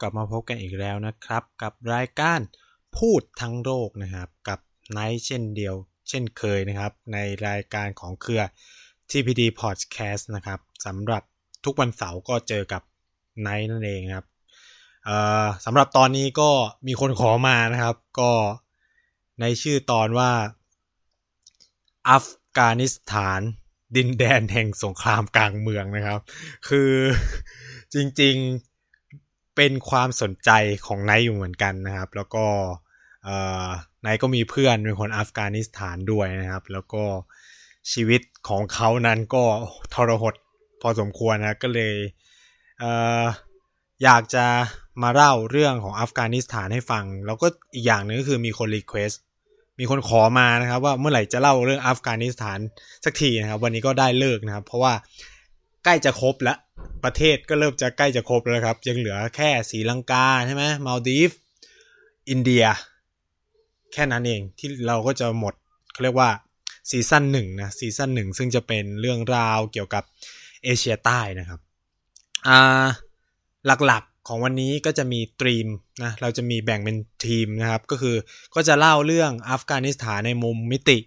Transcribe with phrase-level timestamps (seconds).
[0.00, 2.40] กลับมาพบกันอีกแล้วนะครับ กับรายการ
[2.98, 4.58] พูดทั้งโลกนะครับ กับ
[4.92, 5.74] ไนท์เช่นเดียว
[6.08, 8.42] เช่นเคยนะครับ ในรายการของเครือ
[9.10, 11.22] TPD Podcast นะครับสำหรับ
[11.64, 12.82] ทุกวันเสาร์ก็เจอกับ
[13.40, 14.26] ไนท์นั่นเองครับ
[15.64, 16.50] สำหรับตอนนี้ก็
[16.86, 18.32] มีคนขอมานะครับ ก็
[19.40, 20.30] ในชื่อตอนว่า
[22.08, 22.26] อัฟ
[22.58, 23.40] กานิสถาน
[23.96, 26.20] ดินแดนแห่งสงครามกลางเมืองนะครับ
[26.68, 26.92] คือ
[27.94, 28.75] จริง ๆ
[29.56, 30.50] เป็นความสนใจ
[30.86, 32.44] ของไนท์อยู่เหมือนกันนะครับ แล้วก็
[34.02, 37.02] ไนท์ก็มีเพื่อนเป็นคนอัฟกานิสถานด้วยนะครับ แล้วก็
[37.92, 39.42] ชีวิตของเขานั้นก็
[39.94, 40.34] ทรหด
[40.82, 41.94] พอสมควรนะก็เลย
[42.80, 42.84] เอ
[44.04, 44.46] อยากจะ
[45.02, 49.10] มาเล่าเรื่องของอัฟกานิสถานให้ฟัง แล้วก็อีกอย่างนึงก็คือมีคน request
[49.78, 52.58] มีคนขอมานะครับ ว่าเมื่อไหร่จะเล่าเรื่องอัฟกานิสถาน
[53.04, 54.92] สักทีนะครับ วันนี้ก็ได้ฤกษ์นะครับ เพราะว่า
[55.88, 56.58] ใกล้จะครบแล้ว
[57.04, 61.30] ประเทศก็เริ่มจะใกล้จะครบแล้วครับ ยังเหลือแค่ศรีลังกาใช่ไหมมัลดีฟส์
[62.30, 62.64] อินเดีย
[63.92, 65.54] แค่นั้นเองที่เราก็จะหมด
[65.92, 66.30] เขาเรียกว่า
[66.90, 70.04] ซีซั่นหนึ่งนะซีซั่นหนึ่งซึ่งจะเป็นเรื่องราวเกี่ยวกับ
[70.64, 71.60] เอเชียใต้นะครับ
[72.46, 72.86] อ่า
[73.86, 75.66] หลักๆของวันนี้ก็จะมีตรีม
[76.02, 78.16] นะเราจะมีแบ่งเป็นทีมนะครับ ก็คือ
[78.54, 80.98] ก็จะเล่าเรื่องอัฟกานิสถานในมุมมิติ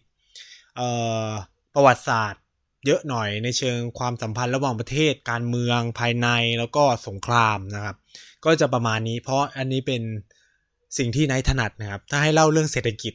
[0.76, 0.90] เอ่
[1.28, 1.30] อ
[1.74, 2.42] ประวัติศาสตร์
[2.86, 6.28] เยอะหน่อยในเชิงความสัมพันธ์ระหว่างประเทศการเมืองภายใน
[6.60, 7.96] แล้วก็สงครามนะครับ
[8.46, 10.02] ก็จะประมาณนี้ เพราะอันนี้เป็น
[10.98, 13.14] สิ่งที่นายถนัดนะครับ ถ้าให้เล่าเรื่องเศรษฐกิจ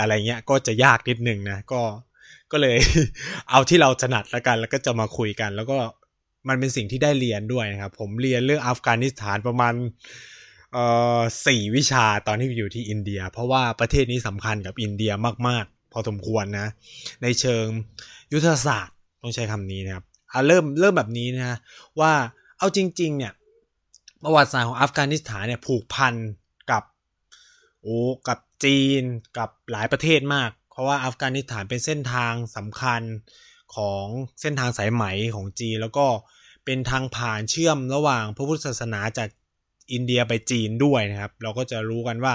[0.00, 1.82] อะไรเงี้ยก็จะยากนิดนึงนะก็
[2.52, 2.76] ก็เลย
[3.50, 5.78] เอาที่เราถนัดแล้วกัน แล้วก็จะมาคุยกัน แล้วก็
[6.48, 9.74] มันเป็นสิ่งที่ได้เรียนด้วยนะครับ ผมเรียนเรื่องอัฟกานิสถานประมาณ
[10.72, 10.84] เอ่
[11.18, 15.12] อสี่วิชาตอนที่อยู่ที่อินเดีย เพราะว่าประเทศนี้สำคัญกับอินเดีย
[15.48, 16.68] มาก ๆ พอสมควรนะ
[17.22, 17.66] ในเชิง
[18.32, 18.93] ยุทธศาสตร์
[19.24, 21.58] ต้องใช้คำนี้นะครับอ่าเริ่มเริ่มแบบนี้นะ
[22.00, 22.12] ว่า
[22.58, 23.32] เอาจริง ๆ เนี่ย
[24.22, 26.14] ประวัติศาสตร์ของอัฟกานิสถานเนี่ยผูกพัน
[26.70, 26.82] กับ
[27.82, 27.98] โอ้
[28.28, 29.02] กับจีน
[29.38, 33.02] กับหลายประเทศมาก เพราะว่าอัฟกานิสถานเป็นเส้นทางสำคัญ
[33.76, 34.06] ของ
[34.40, 36.06] เส้นทางสายไหมของจีน แล้วก็
[36.64, 39.28] เป็นทางผ่านเชื่อมระหว่างพระพุทธศาสนาจาก
[39.92, 42.34] อินเดียไปจีนด้วยนะครับ เราก็จะรู้กันว่า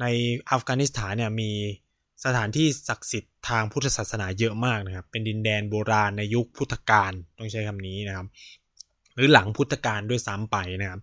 [0.00, 0.04] ใน
[0.50, 1.50] อัฟกานิสถานเนี่ยมี
[2.24, 8.26] สถานที่ศักดิ์สิทธิ์ทางพุทธศาสนาเยอะมากนะครับ เป็นดินแดนโบราณในยุคพุทธกาลต้องใช้คำนี้นะครับ
[9.14, 11.00] หรือหลังพุทธกาลด้วยซ้ำไปนะครับ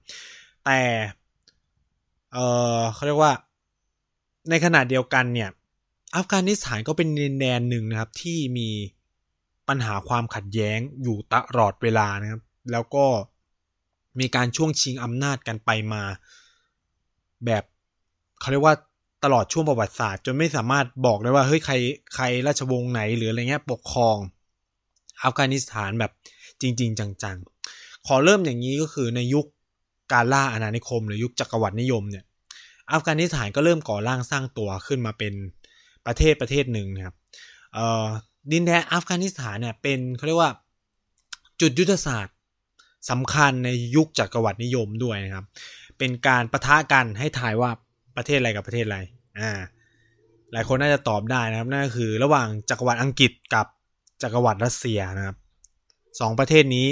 [0.65, 0.79] แต่
[2.33, 2.37] เอ
[2.77, 3.33] อเขาเรียกว่า
[4.49, 5.49] ในขณะเดียวกันเนี่ย
[6.15, 8.69] อัฟกานิสถานก็เป็นดินแดนหนึ่งนะครับ ที่มี
[9.67, 13.05] ปัญหาความขัดแย้งอยู่ตลอดเวลานะครับ แล้วก็
[14.19, 16.03] มีการช่วงชิงอำนาจกันไปมา
[17.45, 17.63] แบบ
[18.39, 18.75] เขาเรียกว่า
[19.23, 21.73] ตลอดช่วงประวัติศาสตร์ จนไม่สามารถบอกได้ว่าเฮ้ยใคร
[22.15, 24.17] ใครราชวงศ์ไหนหรืออะไรเงี้ยปกครอง
[25.23, 26.11] อัฟกานิสถานแบบ
[26.61, 29.45] จริง ๆ จังๆ ขอเริ่มอย่างนี้ก็คือในยุค
[30.13, 32.25] การล่าอาณานิคม หรือยุคจักรวรรดินิยมเนี่ย
[32.91, 35.33] อัฟกานิสถานก็เริ่มก่อร่างสร้างตัวขึ้นมาเป็น
[36.05, 37.15] ประเทศประเทศหนึ่งนะครับ
[38.51, 40.51] ดินแดนอัฟกานิสถานเนี่ยเป็นเขาเรียกว่า
[41.61, 42.35] จุดยุทธศาสตร์
[43.09, 45.45] สำคัญในยุคจักรวรรดินิยมด้วยนะครับ
[45.97, 47.71] เป็นการประทะกันให้ทายว่า
[48.17, 48.99] ประเทศอะไรกับประเทศอะไร
[49.39, 49.51] อ่า
[50.53, 53.67] หลายคนน่าจะตอบได้นะครับ นั่นก็คือระหว่างจักรวรรดิอังกฤษกับ
[54.21, 55.37] จักรวรรดิรัสเซียนะครับ
[56.19, 56.87] สองประเทศนี้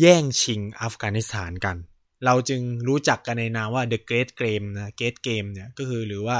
[0.00, 1.76] แย่งชิงอัฟกานิสถานกัน
[2.24, 6.36] เราจึงรู้จักกันในนามว่า The Great Game นะ Great Game เนี่ยก็คือหรือว่า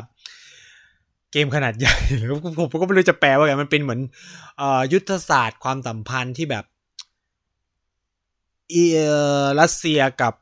[1.33, 1.95] เกมขนาดใหญ่
[2.71, 4.01] ผมก็ไม่รู้จะแปลว่าไงมันเป็นเหมือน
[4.61, 6.65] ยุทธศาสตร์ความสัมพันธ์ที่แบบ
[8.71, 8.77] เออ
[9.61, 10.35] รัสเซียกับ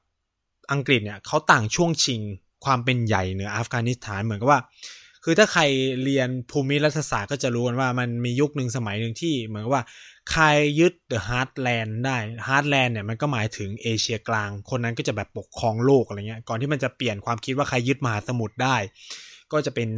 [0.73, 2.23] อังกฤษเนี่ยเขาต่างช่วงชิง
[2.65, 4.61] ความเป็นใหญ่เหนืออัฟกานิสถานเหมือนกับว่า
[5.25, 5.63] คือถ้าใคร
[6.05, 9.85] เรียนภูมิรัฐศาสตร์ก็จะรู้กันว่ามันมียุคหนึ่งสมัยหนึ่งที่เหมือนกับว่า
[10.33, 10.45] ใคร
[10.81, 12.17] ยึด the Heartland ได้
[12.49, 18.77] Heartland เนี่ยมันก็หมายถึงเอเชียกลาง คนนั้นก็จะแบบปกครองโลกอะไรเงี้ยก่อนที่มันจะเปลี่ยนความคิดว่าใครยึดมหาสมุทรได้
[19.53, 19.89] ก็จะเป็น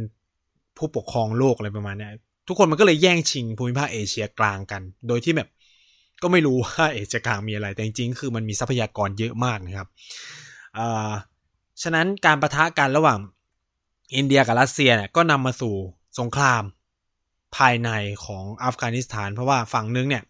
[0.77, 2.09] ผู้ปกครองโลกอะไรประมาณนี้
[2.47, 5.49] ทุกคนมันก็เลยแย่งชิงภูมิภาคเอเชียกลางกัน โดยที่แบบ
[6.21, 9.87] ก็ไม่รู้ว่าเอเชียกลางมีอะไร แต่จริงๆ คือมันมีทรัพยากรเยอะมากนะครับ
[10.77, 11.11] อ่า
[11.83, 13.19] ฉะนั้นการประทะกันระหว่าง
[14.15, 15.73] อินเดียกับรัสเซียเนี่ยก็นำมาสู่
[16.19, 16.63] สงคราม
[17.57, 17.89] ภายใน
[18.25, 20.23] ของอัฟกานิสถาน เพราะว่าฝั่งนึงเนี่ย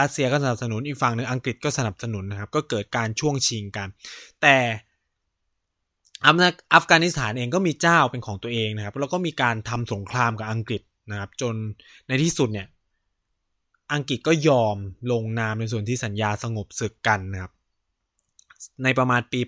[0.00, 3.88] รัสเซียก็สนับสนุนอีกฝั่งหนึ่งอังกฤษก็สนับสนุนนะครับ ก็เกิดการช่วงชิงกัน
[4.42, 4.56] แต่
[6.74, 11.54] อัฟกานิสถานเองก็มีเจ้าเป็นของตัวเองนะครับ แล้วก็มีการทำสงครามกับอังกฤษนะครับ จน
[12.08, 12.68] ในที่สุดเนี่ย
[13.94, 14.76] อังกฤษก็ยอม
[15.12, 17.52] ลงนามในส่วนที่สัญญาสงบศึกกันนะครับ
[18.84, 19.40] ในประมาณปี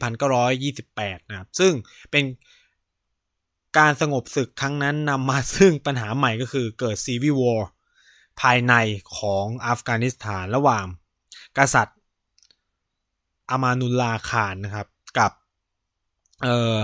[0.61, 1.73] 1928 นะครับ ซึ่ง
[2.11, 2.25] เป็น
[3.79, 7.69] การสงบศึกครั้งนั้นนำมาซึ่งปัญหาใหม่ก็คือเกิดซีวิวอร์
[8.41, 8.75] ภายใน
[9.19, 10.85] ของอัฟกานิสถานระหว่าง
[11.59, 11.99] กษัตริย์
[13.51, 14.89] อามานุลลาคานนะครับ
[15.19, 15.33] กับ
[16.43, 16.77] เอ่อ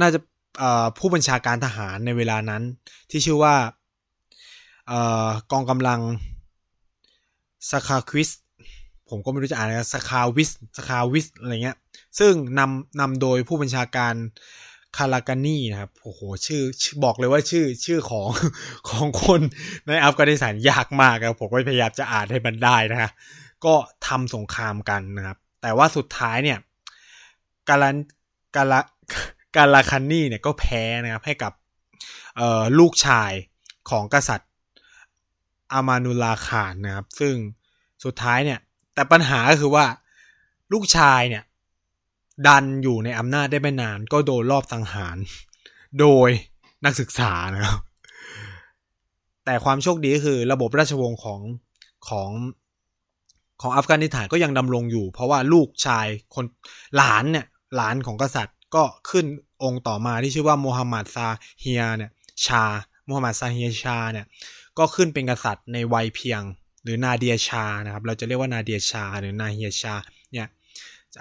[0.00, 0.18] น่าจะ
[0.58, 2.62] เอ่อผู้บัญชาการทหารในเวลานั้น
[3.10, 3.56] ที่ชื่อว่า
[4.88, 6.00] เอ่อกองกำลัง
[7.70, 8.28] สคาควิส
[9.08, 11.76] ผมก็ไม่รู้จะอ่านนะสคาวิสสคาวิสอะไรเงี้ย
[12.18, 14.14] ซึ่งนำนำโดยผู้บัญชาการ
[14.96, 16.62] คารากานีนะครับ โอ้โห ชื่อ
[17.04, 18.28] บอกเลยว่าชื่อ ชื่อของ
[18.88, 19.40] ของคน
[19.86, 23.10] ในอัฟกานิสถานยากมากครับผมก็พยายามจะอ่านให้มันได้นะฮะ
[23.64, 23.74] ก็
[24.06, 26.58] ทำสงครามกันนะครับ แต่ว่าสุดท้ายเนี่ย
[27.68, 27.96] กาลัน
[28.56, 28.80] กาลา
[29.56, 31.52] กาลาคันนี่เนี่ยก็แพ้นะครับ ให้กับ
[32.78, 33.32] ลูกชาย
[33.90, 34.50] ของกษัตริย์
[35.72, 37.34] อามานุลาคานนะครับ ซึ่ง
[38.04, 38.60] สุดท้ายเนี่ย
[38.96, 39.86] แต่ปัญหาก็คือว่า
[40.72, 41.44] ลูกชายเนี่ย
[42.46, 45.16] ดันอยู่ในอำนาจได้ไม่นาน ก็โดนรอบสังหาร
[46.00, 46.28] โดย
[46.84, 47.78] นักศึกษานะครับ
[49.44, 51.40] แต่ความโชคดีก็คือระบบราชวงศ์ของ
[52.08, 52.30] ของ
[53.60, 56.44] ของอัฟกานิสถานก็ยังดำรงอยู่ เพราะว่าลูกชายคน
[56.96, 57.46] หลานเนี่ย
[57.76, 59.26] หลานของกษัตริย์ก็ขึ้น
[59.62, 61.28] องค์ต่อมาที่ชื่อว่าโมฮัมหมัดซา
[61.60, 62.10] เฮียเนี่ย
[62.46, 62.64] ชา
[63.06, 64.26] โมฮัมหมัดซาเฮียชาเนี่ย
[64.78, 66.42] ก็ขึ้นเป็นกษัตริย์ในวัยเพียง
[66.86, 69.94] หรือนาเดียชานะครับ เราจะเรียกว่านาเดียชา หรือนาเฮียชา
[70.32, 70.46] เนี่ย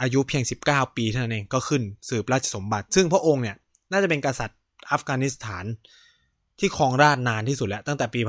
[0.02, 3.56] อายุเพียง 19 ปีเท่านั้นเองก็ขึ้นสืบราชสมบัติ ซึ่งพระองค์เนี่ย
[3.92, 4.60] น่าจะเป็นกษัตริย์
[4.92, 5.66] อัฟกานิสถาน
[6.60, 8.20] ที่ครองราชนานที่สุดแล้ว ตั้งแต่ปี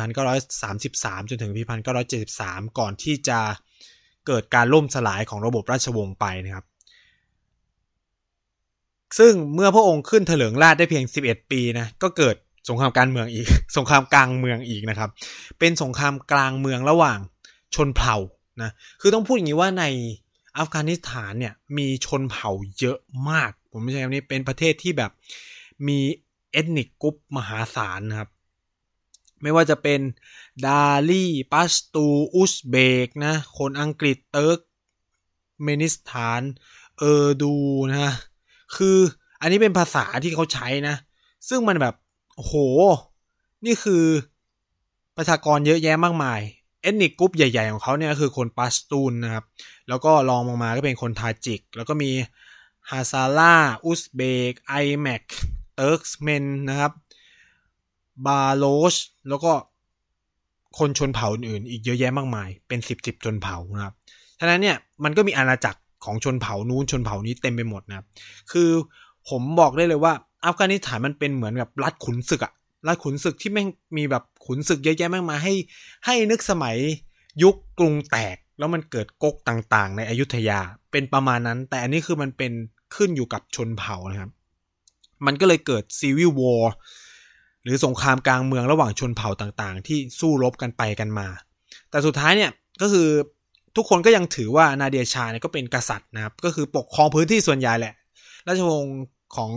[0.60, 1.62] 1933 จนถึงปี
[2.20, 3.38] 1973 ก่อนที่จะ
[4.26, 6.64] เกิดการล่มสลายของระบบราชวงศ์ไปนะครับ
[9.18, 12.36] ซึ่งเมื่อพระองค์ขึ้นเถลิงราชได้เพียง 11 ปีนะก็เกิด
[12.68, 13.46] สงครามการเมืองอีก
[13.76, 15.10] สงครามกลางเมืองอีกนะครับ
[15.58, 17.18] เป็นสงครามกลางเมืองระหว่าง
[17.74, 18.16] ชนเผ่า
[18.62, 18.70] นะ
[19.00, 19.84] คือต้องพูดอย่างนี้ว่าใน
[20.58, 22.98] อัฟกานิสถานเนี่ยมีชนเผ่าเยอะ
[23.30, 25.10] มาก ผมไม่ใช่คำนี้เป็นประเทศที่แบบ
[25.88, 25.98] มี
[26.50, 28.30] ethnic group มหาศาลนะครับ
[29.42, 30.00] ไม่ว่าจะเป็น
[30.66, 32.76] ดารีปัชตูอุซเบ
[33.06, 34.58] กนะคนอังกฤษเติร์ก
[35.64, 36.40] เมนิสถาน
[36.98, 37.54] เออร์ดู
[37.90, 38.14] นะ
[38.76, 38.98] คือ
[39.40, 40.96] อันนี้เป็นภาษาที่เขาใช้นะ
[41.48, 41.94] ซึ่งมันแบบ
[42.36, 42.54] โอ้โห
[43.66, 44.04] นี่คือ
[45.16, 46.40] ประชากรเยอะแยะมากมาย
[46.82, 49.44] ethnic group ใหญ่ ๆ ของเขาเนี่ยคือคนปาชตูนนะครับ
[49.88, 52.10] แล้วก็รองลงมาก็เป็นคนทาจิก แล้วก็มี
[52.90, 53.54] ฮาซารา
[53.84, 55.24] อุซเบกไอแมก
[55.74, 56.92] เติร์กเมนนะครับ
[58.26, 58.94] บาโลช
[59.28, 59.52] แล้วก็
[60.78, 63.94] คนชนเผ่าอื่นๆอีกเยอะแยะมากมาย เป็นสิบสิบชนเผ่านะครับ
[64.40, 68.06] ฉะนั้นเนี่ยมันก็มีอาณาจักรของชนเผ่านู้นชนเผ่านี้เต็มไปหมดนะครับ
[68.52, 68.70] คือ
[69.28, 70.12] ผมบอกได้เลยว่า
[70.46, 72.52] อัฟกานิสถานมันเป็นเหมือนกับรัฐขุนศึกอะ
[72.86, 75.54] ราชขุนศึกที่แม่งมีแบบขุนศึกเยอะแยะมากมายให้
[76.06, 76.76] ให้นึกสมัย
[77.42, 80.60] ยุคกรุงแตก แล้วมันเกิดก๊กต่างๆ ในอยุธยา
[80.92, 82.52] เป็นประมาณนั้น แต่อันนี้คือมันเป็น
[82.94, 84.30] ขึ้นอยู่กับชนเผ่านะครับ
[85.26, 86.72] มันก็เลยเกิดซีวิลวอร์
[87.62, 91.28] หรือสงครามกลางเมืองระหว่างชนเผ่าต่างๆ ที่สู้รบกันไปกันมา
[91.90, 92.50] แต่สุดท้ายเนี่ย
[92.82, 93.08] ก็คือ
[93.76, 97.94] ทุกคนก็ยังถือว่านาเดียชาเนี่ยก็เป็นกษัตริย์นะครับ ก็คือปกครองพื้นที่ส่วนใหญ่แหละ
[98.46, 98.96] ราชวงศ์
[99.36, 99.50] ของ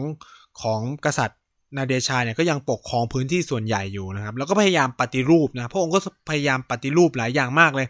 [0.62, 1.40] ของกษัตริย์
[1.78, 6.00] นาเดชาเนี่ยก็ยังปกครองพื้นที่ส่วนใหญ่อยู่นะครับ แล้วก็พยายามปฏิรูปนะพระองค์ก็
[6.30, 7.88] พยายามปฏิรูปหลายอย่างมากเลย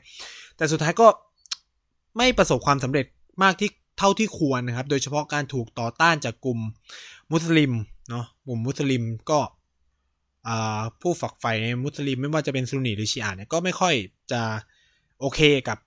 [0.57, 1.07] แต่สุดท้ายก็
[2.17, 3.05] ไม่ประสบความสำเร็จ
[3.43, 6.59] มากที่เท่าที่ควรนะครับ โดยเฉพาะการถูกต่อต้านจากกลุ่ม
[7.31, 7.71] มุสลิม
[8.09, 9.39] เนาะกลุ่มมุสลิมก็
[11.01, 13.93] ผู้ฝักใฝ่ในมุสลิมไม่ว่าจะเป็นซุนนีหรือชีอะเนี่ยก็ไม่ค่อย
[14.31, 14.41] จะ
[15.19, 15.77] โอเคกับ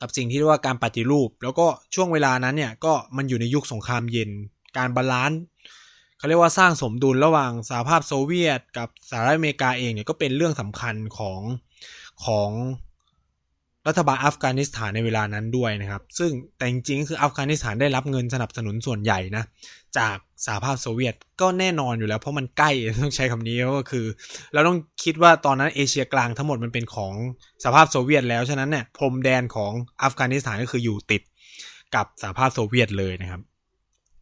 [0.00, 4.30] กับสิ่งที่เรียกว่าการปฏิรูป แล้วก็ช่วงเวลานั้นเนี่ยก็มันอยู่ในยุคสงครามเย็น
[4.76, 5.40] การ balance
[6.18, 11.40] เขาเรียกว่าสร้างสมดุลระหว่างสหภาพโซเวียต กับสหรัฐอเมริกาเองเนี่ยก็เป็นเรื่องสำคัญของ
[12.24, 12.50] ของ
[13.88, 19.44] รัฐบาลอัฟกานิสถานในเวลานั้นด้วยนะครับ ซึ่งแต่จริงๆคืออัฟกานิสถานได้รับเงินสนับสนุนส่วนใหญ่นะ
[19.98, 22.70] จากสหภาพโซเวียตก็แน่นอนอยู่แล้ว เพราะมันใกล้
[23.02, 24.06] ต้องใช้คำนี้ก็คือ
[24.52, 27.14] เราต้องคิดว่าตอนนั้นเอเชียกลางทั้งหมดมันเป็นของ
[27.62, 31.22] สหภาพโซเวียตแล้วฉะนั้นเนี่ยพรมแดนของอัฟกานิสถานก็คืออยู่ติด
[31.94, 33.40] กับสหภาพโซเวียตเลยนะครับ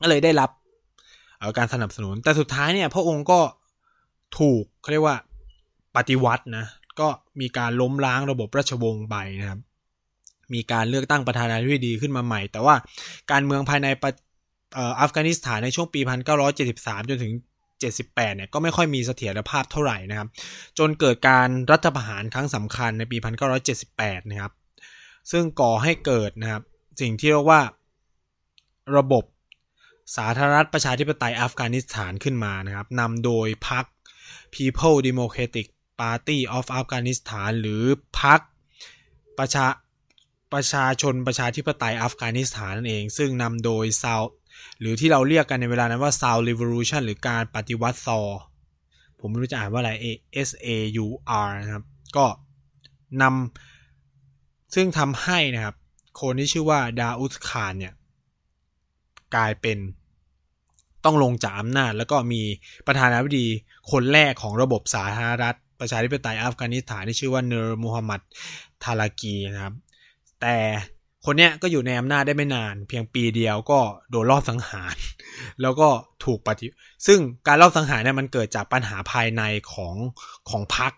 [0.00, 0.50] ก็เลยได้รับ
[1.58, 3.40] การสนับสนุน แต่สุดท้ายเนี่ย พระองค์ก็
[4.38, 5.16] ถูกเขาเรียกว่า
[5.96, 6.66] ปฏิวัตินะ
[7.00, 7.08] ก็
[7.40, 9.60] มีการล้มล้างระบบราชวงศ์ไปนะครับ
[10.54, 12.74] มีการเลือกตั้งประธานาธิบดีขึ้นมาใหม่ แต่ว่า
[13.30, 13.86] การเมืองภายใน
[15.00, 16.00] อัฟกานิสถานในช่วงปี
[16.54, 17.32] 1973 จนถึง
[17.80, 20.28] 78 เนี่ย ก็ไม่ค่อยมีเสถียรภาพเท่าไหร่นะครับ
[20.78, 23.16] จนเกิดการรัฐประหารครั้งสำคัญในปี
[23.74, 24.52] 1978 นะครับ
[25.30, 26.62] ซึ่งก่อให้เกิดนะครับ
[27.00, 27.62] สิ่งที่เรียกว่า
[28.96, 29.24] ระบบ
[30.16, 33.84] สาธารณรัฐประชาธิปไตยอัฟกานิสถานขึ้นมานะครับนำโดยพรรค
[34.54, 35.66] People Democratic
[36.00, 37.82] Party of Afghanistan หรือ
[38.20, 38.40] พรรค
[39.38, 39.66] ประชา
[40.52, 44.22] ประชาชนประชาธิปไตยอัฟกานิสถานนั่นเอง ซึ่งนำโดยซาว
[44.80, 48.20] หรือที่เราเรียกกันในเวลานั้นว่า South Revolution หรือการปฏิวัติซอ
[49.18, 49.92] ผมไม่รู้จะอ่านว่าอะไร
[50.48, 50.68] S A
[51.04, 51.06] U
[51.44, 51.84] R นะครับ
[52.16, 52.26] ก็
[53.22, 55.76] นำซึ่งทำให้นะครับ
[56.20, 57.94] คนที่ชื่อว่าดาอุสคานเนี่ย
[59.34, 59.78] กลายเป็น
[61.04, 62.42] ต้องลงจากอำนาจ แล้วก็มี
[62.86, 63.46] ประธานาธิบดี
[63.92, 68.20] คนแรกของระบบสาธารณรัฐ ประชาธิปไตยอัฟกานิสถานที่ชื่อว่าเนอร์มูฮัมหมัด
[68.84, 69.74] ทารากีนะครับ
[70.40, 70.56] แต่
[71.24, 73.78] คนเนี้ยก็อยู่ในอำนาจได้ไม่นาน เพียงปีเดียวก็
[74.10, 74.96] โดนลอบสังหาร
[75.62, 75.88] แล้วก็
[76.24, 76.66] ถูกปฏิ
[77.06, 79.42] ซึ่งการลอบสังหารเนี่ยมันเกิดจากปัญหาภายใน
[79.72, 79.94] ของ
[80.50, 80.92] ของพรรค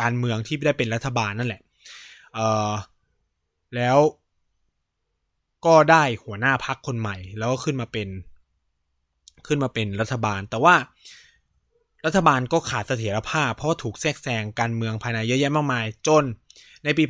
[0.00, 1.62] การเมืองที่ได้เป็นรัฐบาลนั่นแหละ
[2.34, 2.72] เอ่อ
[3.76, 3.98] แล้ว
[5.66, 8.08] ก็ได้หัวหน้าพรรคคนใหม่ แล้วก็ขึ้นมาเป็น
[9.46, 10.74] ขึ้นมาเป็นรัฐบาล แต่ว่า
[12.06, 16.24] รัฐบาลก็ขาดเสถียรภาพ เพราะถูกแทรกแซงการเมืองภายในเยอะแยะมากมาย จน
[16.84, 17.04] ในปี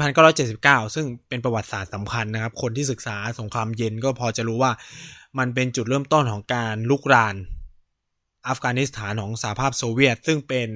[0.45, 4.73] 1979 ซึ่งเป็นประวัติศาสตร์สำคัญนะครับ คนที่ศึกษาสงครามเย็นก็พอจะรู้ว่า
[5.38, 7.35] มันเป็นจุดเริ่มต้นของการลุกราน
[8.49, 10.69] อัฟกานิสถานของสหภาพโซเวียต ซึ่งเป็น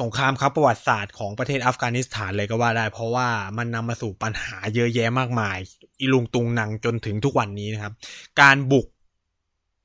[0.00, 5.56] สงครามครับประวัติศาสตร์ของประเทศอัฟกานิสถานเลยก็ว่าได้ เพราะว่ามันนำมาสู่ปัญหาเยอะแยะมากมาย
[6.00, 7.92] อีลุงตุงนังจนถึงทุกวันนี้นะครับ
[8.40, 8.86] การบุก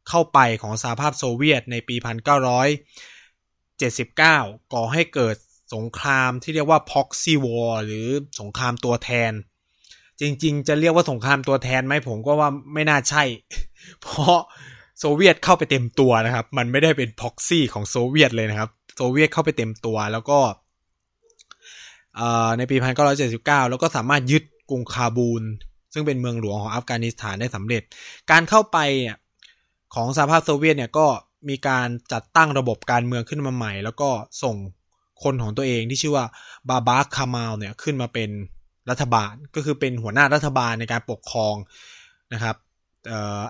[0.09, 5.35] เข้าไปของสหภาพโซเวียตในปี 1979 ก่อให้เกิด
[5.75, 8.07] สงครามที่เรียกว่า proxy war หรือ
[8.39, 9.31] สงครามตัวแทน
[10.21, 13.23] จริงๆ จะเรียกว่าสงครามตัวแทนไหมผมก็ว่าไม่น่าใช่
[14.01, 14.39] เพราะ
[14.99, 20.39] โซเวียตเข้าไปเต็มตัวนะครับ มันไม่ได้เป็น proxy ของโซเวียตเลยนะครับ โซเวียตเข้าไปเต็มตัวแล้วก็
[22.57, 22.75] ในปี
[23.23, 25.43] 1979 แล้วก็สามารถยึดกรุงคาบูล
[25.93, 27.83] ซึ่งเป็นเมืองหลวงของอัฟกานิสถานได้สำเร็จ
[28.31, 29.17] การเข้าไปเนี่ย
[29.95, 31.07] ของสหภาพโซเวียตเนี่ยก็
[31.49, 34.09] มีการจัดตั้งระบบการเมืองขึ้นมาใหม่ แล้วก็
[34.43, 34.55] ส่ง
[35.23, 36.25] คนของตัวเองที่ชื่อว่า
[36.69, 38.29] บาบาคามาลเนี่ยขึ้นมาเป็น
[38.89, 41.55] รัฐบาลก็คือเป็นหัวหน้ารัฐบาลในการปกครอง
[42.33, 42.55] นะครับ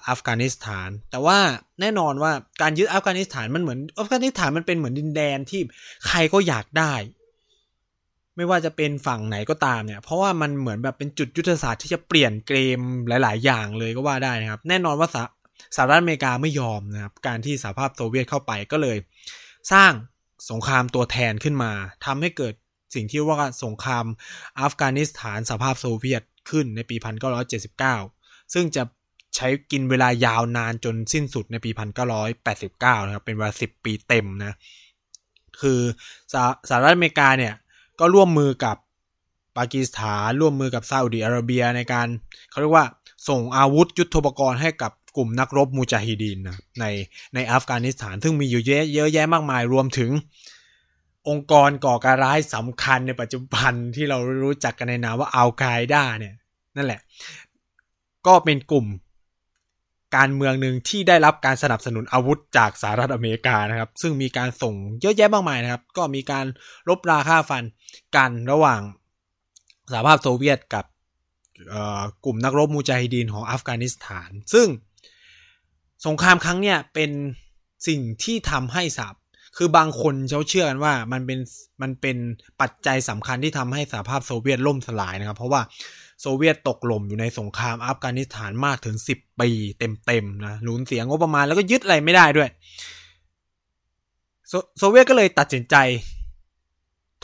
[0.10, 1.38] อัฟกานิสถาน แต่ว่า
[1.82, 5.62] แน่นอนว่าการยึดอัฟกานิสถานมันเหมือนอัฟกานิสถานมันเป็นเหมือนดินแดนที่
[6.08, 6.94] ใครก็อยากได้
[8.36, 15.10] ไม่ว่าจะเป็นฝั่งไหนก็ตามเนี่ย เพราะว่ามันเหมือนแบบเป็นจุดยุทธศาสตร์ที่จะเปลี่ยนเกมหลาย ๆ อย่างเลยก็ว่าได้นะครับ แน่นอนว่า
[15.76, 18.98] สหรัฐอเมริกาไม่ยอมนะครับการที่สหภาพโซเวียตเข้าไปก็เลย
[19.74, 19.92] สร้าง
[20.52, 21.72] สงครามตัวแทนขึ้นมา
[22.06, 22.54] ทำให้เกิด
[22.96, 24.06] สิ่งที่ว่าสงคราม
[24.62, 26.96] อัฟกานิสถานสหภาพโซเวียตขึ้นในปี
[27.76, 28.84] 1979 ซึ่งจะ
[29.36, 31.72] ใช้กินเวลายาวนานจนสิ้นสุดในปี
[32.40, 34.56] 1989 นะครับ เป็นเวลา 10 ปีเต็มนะ
[35.62, 35.80] คือ
[36.70, 37.54] สหรัฐอเมริกาเนี่ย
[38.00, 38.78] ก็ร่วมมือกับ
[39.58, 42.08] ปากีสถานร่วมมือกับซาอุดิอาระเบียในการ
[42.50, 42.86] เขาเรียกว่า
[43.30, 46.86] ส่งอาวุธยุทโธปกรณ์ให้กับ กลุ่มนักรบมูจาฮิดีนนะใน
[47.36, 50.12] ในอัฟกานิสถาน ซึ่งมีอยู่เยอะเยอะแยะมากมายรวมถึง
[51.30, 56.36] องค์กรก่อการร้ายสำคัญในปัจจุบันที่เรารู้จักกันในนามว่าอัลกายดาเนี่ย
[56.76, 57.02] นั่นแหละ
[58.28, 58.86] ก็เป็นกลุ่ม
[60.18, 66.46] การเมืองหนึ่งที่ได้รับการสนับสนุนอาวุธจากสหรัฐอเมริกานะครับ ซึ่งมีการส่งเยอะแยะมากมายนะครับ ก็มีการ
[66.90, 67.64] ลบราค่าฟัน
[68.16, 68.82] กันระหว่าง
[69.92, 70.86] สหภาพโซเวียตกับ
[72.26, 74.68] กลุ่มนักรบมูจาฮิดีนของอัฟกานิสถาน ซึ่ง
[76.06, 77.12] สงครามครั้งเนี้ยเป็น
[77.88, 79.16] สิ่งที่ทำให้สับ
[79.58, 81.40] คือบางคนเขาเชื่อกันว่ามันเป็น
[81.82, 82.18] มันเป็น
[82.62, 85.62] ปัจจัยสำคัญที่ทำให้สหภาพโซเวียตล่มสลายนะครับ เพราะว่า
[86.22, 89.50] โซเวียตตกหล่มอยู่ในสงครามอัฟกานิสถานมากถึงสิบปี
[89.80, 92.50] เต็มๆนะหลุนเสียงงบประมาณแล้วก็ยึดอะไรไม่ได้ด้วย
[94.48, 95.76] โซโซเวียตก็เลยตัดสินใจ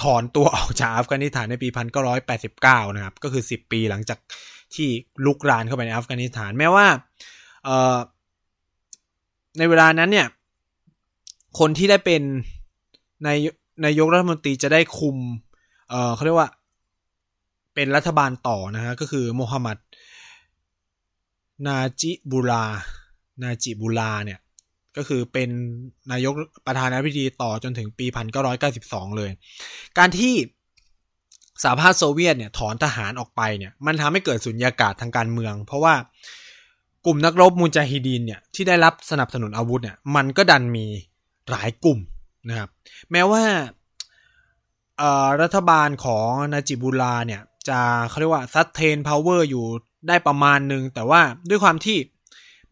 [0.01, 1.67] ถอนตัวออกจากอัฟกานิสถานในปี
[2.31, 4.19] 1989 นะครับ ก็คือ 10 ปีหลังจาก
[4.75, 4.87] ที่
[5.25, 6.85] รุกรานเข้าไปในอัฟกานิสถานแม้ว่า
[9.57, 10.27] ในเวลานั้นเนี่ย
[11.59, 12.21] คนที่ได้เป็น
[13.25, 13.29] ใน
[13.85, 15.17] นายกรัฐมนตรีจะได้คุม
[15.89, 16.49] เออเขาเรียกว่า
[17.75, 19.77] เป็นรัฐบาลต่อนะฮะ ก็คือโมฮัมหมัด
[21.67, 22.65] นาจิบุลา
[23.43, 24.39] นาจิบุลาเนี่ย
[24.97, 25.49] ก็คือเป็น
[26.11, 26.33] นายก
[26.65, 28.05] ประธานาธิบดีต่อจนถึงปี
[28.61, 29.31] 1992เลย
[29.97, 30.33] การที่
[31.63, 35.93] สหภาพโซเวียตเนี่ยถอนทหารออกไปเนี่ย มันทำให้เกิดสุญญากาศทางการเมือง เพราะว่า
[37.05, 40.85] กลุ่มนักรบมูจาฮิดีนเนี่ยที่ได้รับสนับสนุนอาวุธเนี่ยมันก็ดันมี
[41.49, 41.99] หลายกลุ่ม
[42.49, 42.69] นะครับ
[43.11, 43.43] แม้ว่า
[45.41, 47.79] รัฐบาลของนาจิบุลาเนี่ยจะ
[48.09, 49.65] เขาเรียกว่า sustain power อยู่
[50.07, 51.97] ได้ประมาณหนึ่งแต่ว่าด้วยความที่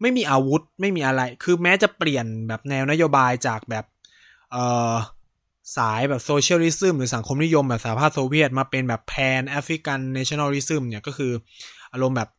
[0.00, 3.84] ไม่มีอาวุธไม่มีอะไร คือแม้จะเปลี่ยนแบบแนวนโยบายจากแบบ
[5.76, 11.32] สายแบบ socialism หรือสังคมนิยมแบบสหภาพโซเวียตมาเป็นแบบ Pan Afghan nationalism เนี่ยก็คือ
[11.92, 12.30] อารมณ์แบบ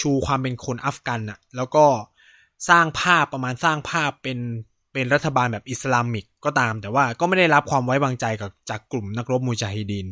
[0.00, 1.84] ชูความเป็นคนอัฟกันอะแล้วก็
[2.68, 4.38] สร้างภาพประมาณสร้างภาพเป็น
[4.92, 10.06] เป็นรัฐบาลแบบ Islamic ก็ตาม แต่ว่าก็ไม่ได้รับความไว้วางใจกับจากกลุ่มนักรบมูจาฮิดีน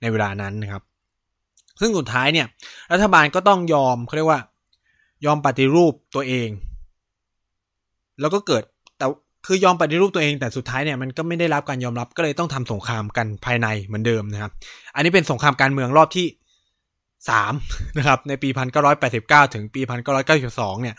[0.00, 0.82] ในเวลานั้นนะครับ
[1.80, 2.46] ซึ่งสุดท้ายเนี่ย
[2.92, 4.40] รัฐบาลก็ต้องยอมเขาเรียกว่า
[5.26, 6.48] ยอมปฏิรูปตัวเอง
[8.20, 8.62] แล้วก็เกิด
[8.98, 9.06] แต่
[9.46, 14.52] คือยอมปฏิรูปตัวเองแต่สุดท้ายเนี่ยมันก็ไม่ได้รับการยอมรับก็เลยต้องทำสงครามกันภายในเหมือนเดิมนะครับ
[14.94, 16.26] อันนี้เป็นสงครามการเมืองรอบที่
[17.30, 17.52] สาม
[17.98, 20.96] นะครับในปีพันเก้าร้อยแปดสิบเก้าถึงปีพันเก้าร้อยเก้าสิบสองเนี่ย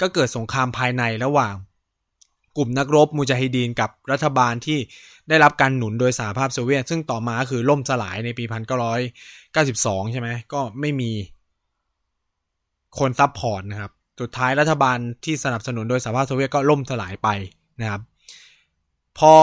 [0.00, 1.54] ก็เกิดสงครามภายในระหว่าง
[2.56, 4.78] กลุ่มนักรบมูจาฮิดีนกับรัฐบาลที่
[5.28, 9.00] ได้รับการหนุนโดยสหภาพโซเวียต ซึ่งต่อมาคือล่มสลายในปีพันเก้าร้อย
[9.52, 11.10] เก้าสิบสองใช่ไหมก็ไม่มี
[12.98, 17.28] คนซับพอร์ตนะครับ สุดท้ายรัฐบาลที่สนับสนุนโดยสหภาพโซเวียตก็ล่มสลายไป
[17.80, 18.00] นะครับ
[19.18, 19.34] พอ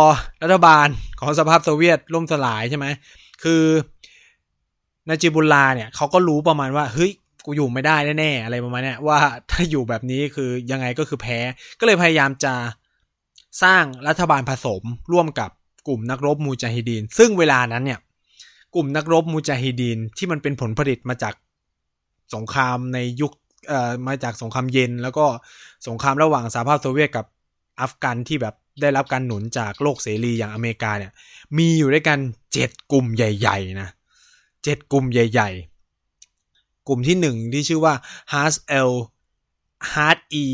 [0.44, 0.88] รัฐบาล
[1.20, 2.88] ของสหภาพโซเวียตล่มสลายใช่ไหม
[3.44, 3.64] คือ
[5.10, 7.12] นาจิบุลลาเนี่ยเขาก็รู้ประมาณว่าเฮ้ย
[7.46, 9.20] กูอยู่ไม่ได้แน่ๆอะไรประมาณเนี้ยว่า
[9.52, 11.40] ถ้าอยู่แบบนี้คือยังไงก็คือแพ้
[11.80, 12.54] ก็เลยพยายามจะ
[13.64, 14.84] สร้างรัฐบาลผสม
[15.14, 15.50] ร่วมกับ
[15.88, 18.00] กลุ่มนักรบมูจาฮิดีน ซึ่งเวลานั้นเนี่ย
[18.76, 21.34] กลุ่มนักรบมูจาฮิดีนที่มันเป็นผลผลิตมาจาก
[22.36, 23.32] สงครามในยุค
[23.68, 25.26] เอ่อมาจากสงครามเย็น แล้วก็
[25.88, 27.26] สงครามระหว่างสหภาพโซเวียตกับ
[27.82, 31.12] อัฟกันที่แบบได้รับการหนุนจากโลกเสรีอย่างอเมริกาเนี่ย
[31.58, 32.20] มีอยู่ด้วยกัน
[32.54, 33.90] เจ็ดกลุ่มใหญ่ ๆ นะ
[34.70, 35.50] เจ็ดกลุ่มใหญ่
[36.20, 37.94] ๆ กลุ่มที่หนึ่งที่ชื่อว่า
[38.34, 38.92] h a s el
[39.94, 40.46] h a d e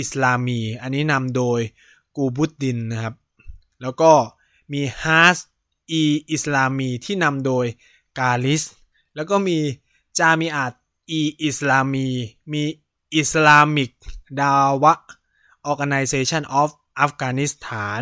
[0.00, 1.60] Islami อันนี้นำโดย
[2.16, 3.14] กูบุตดินนะครับ
[3.82, 4.12] แล้วก็
[4.72, 5.36] มี h a s
[6.00, 6.02] e
[6.34, 7.66] Islami ที่นำโดย
[8.18, 8.62] กาลิส
[9.14, 9.58] แล้วก็มี
[10.18, 10.72] จามีอาต
[11.10, 12.08] อีอิสลามี
[12.52, 12.62] มี
[13.20, 13.92] Islamic
[14.38, 14.94] Dawa
[15.72, 16.68] Organization of
[17.04, 18.00] Afghanistan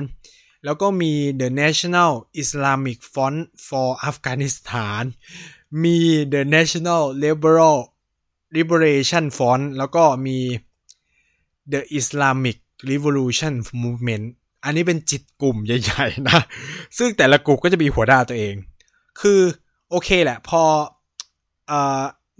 [0.64, 5.02] แล้วก็มี The National Islamic Front for Afghanistan
[5.82, 5.98] มี
[6.32, 7.78] The National Liberal
[8.56, 10.38] Liberation Front แล้วก็มี
[11.72, 12.56] The Islamic
[12.90, 14.26] Revolution Movement
[14.64, 16.40] อันนี้เป็นจิตกลุ่มใหญ่ๆนะ
[16.98, 18.54] ซึ่งแต่ละกลุ่มก็จะมีหัวหน้าตัวเอง
[19.20, 19.40] คือ
[19.90, 20.62] โอเคแหละ พอ
[21.70, 21.72] อ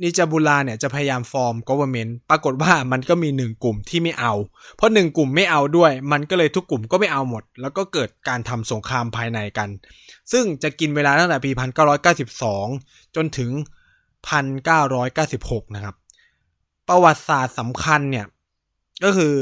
[0.00, 4.32] นิจาบุลาเนี่ยจะพยายามฟอร์ม government ปรากฏว่ามันก็มีหนึ่งกลุ่มที่ไม่เอา
[4.76, 9.68] เพราะหนึ่งกลุ่มไม่เอาด้วย มันก็เลยทุกกลุ่มก็ไม่เอาหมด แล้วก็เกิดการทำสงครามภายในกัน
[10.32, 11.50] ซึ่งจะกินเวลาตั้งแต่ปี
[12.52, 13.50] 1992 จนถึง
[14.82, 15.94] 1996 นะครับ
[16.88, 18.26] ประวัติศาสตร์สำคัญเนี่ย
[19.04, 19.34] ก็คือ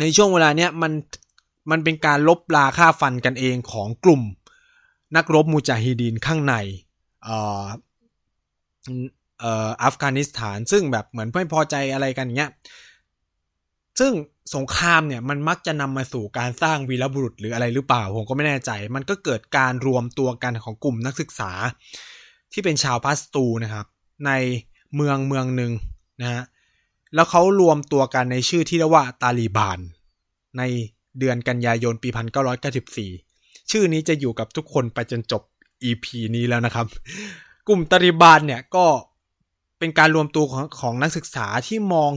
[0.00, 0.92] ในช่วงเวลาเนี้ยมัน
[1.70, 4.22] มันเป็นการลบลาค่าฟันกันเองของกลุ่ม
[5.16, 6.54] นักรบมูจาฮิดีนข้างใน
[7.24, 7.62] เอ่อ
[9.44, 12.50] อ่ออัฟกานิสถาน ซึ่งแบบเหมือนไม่พอใจอะไรกันเงี้ย
[14.00, 14.12] ซึ่ง
[14.54, 21.52] สงครามเนี่ยมันมักจะนำมาสู่การสร้างวีรบุรุษหรืออะไรหรือเปล่า ผมก็ไม่แน่ใจ มันก็เกิดการรวมตัวกันของกลุ่มนักศึกษา
[22.52, 23.86] ที่เป็นชาวพัสตูนะครับ
[24.26, 24.30] ใน
[24.94, 25.72] เมืองเมืองหนึ่ง
[26.20, 26.42] นะฮะ
[27.14, 29.78] แล้วเขารวมตัวกันในชื่อที่เรียกว่าตาลีบาน
[30.58, 30.62] ใน
[31.18, 32.08] เดือนกันยายนปี
[33.10, 35.42] 1994 ชื่อนี้จะอยู่กับทุกคนไปจนจบ
[35.88, 36.86] EP นี้แล้วนะครับ
[37.68, 38.86] กลุ่มตาลีบานเนี่ยก็
[39.82, 42.10] เป็นการรวมตัวของของนักศึกษาที่มอง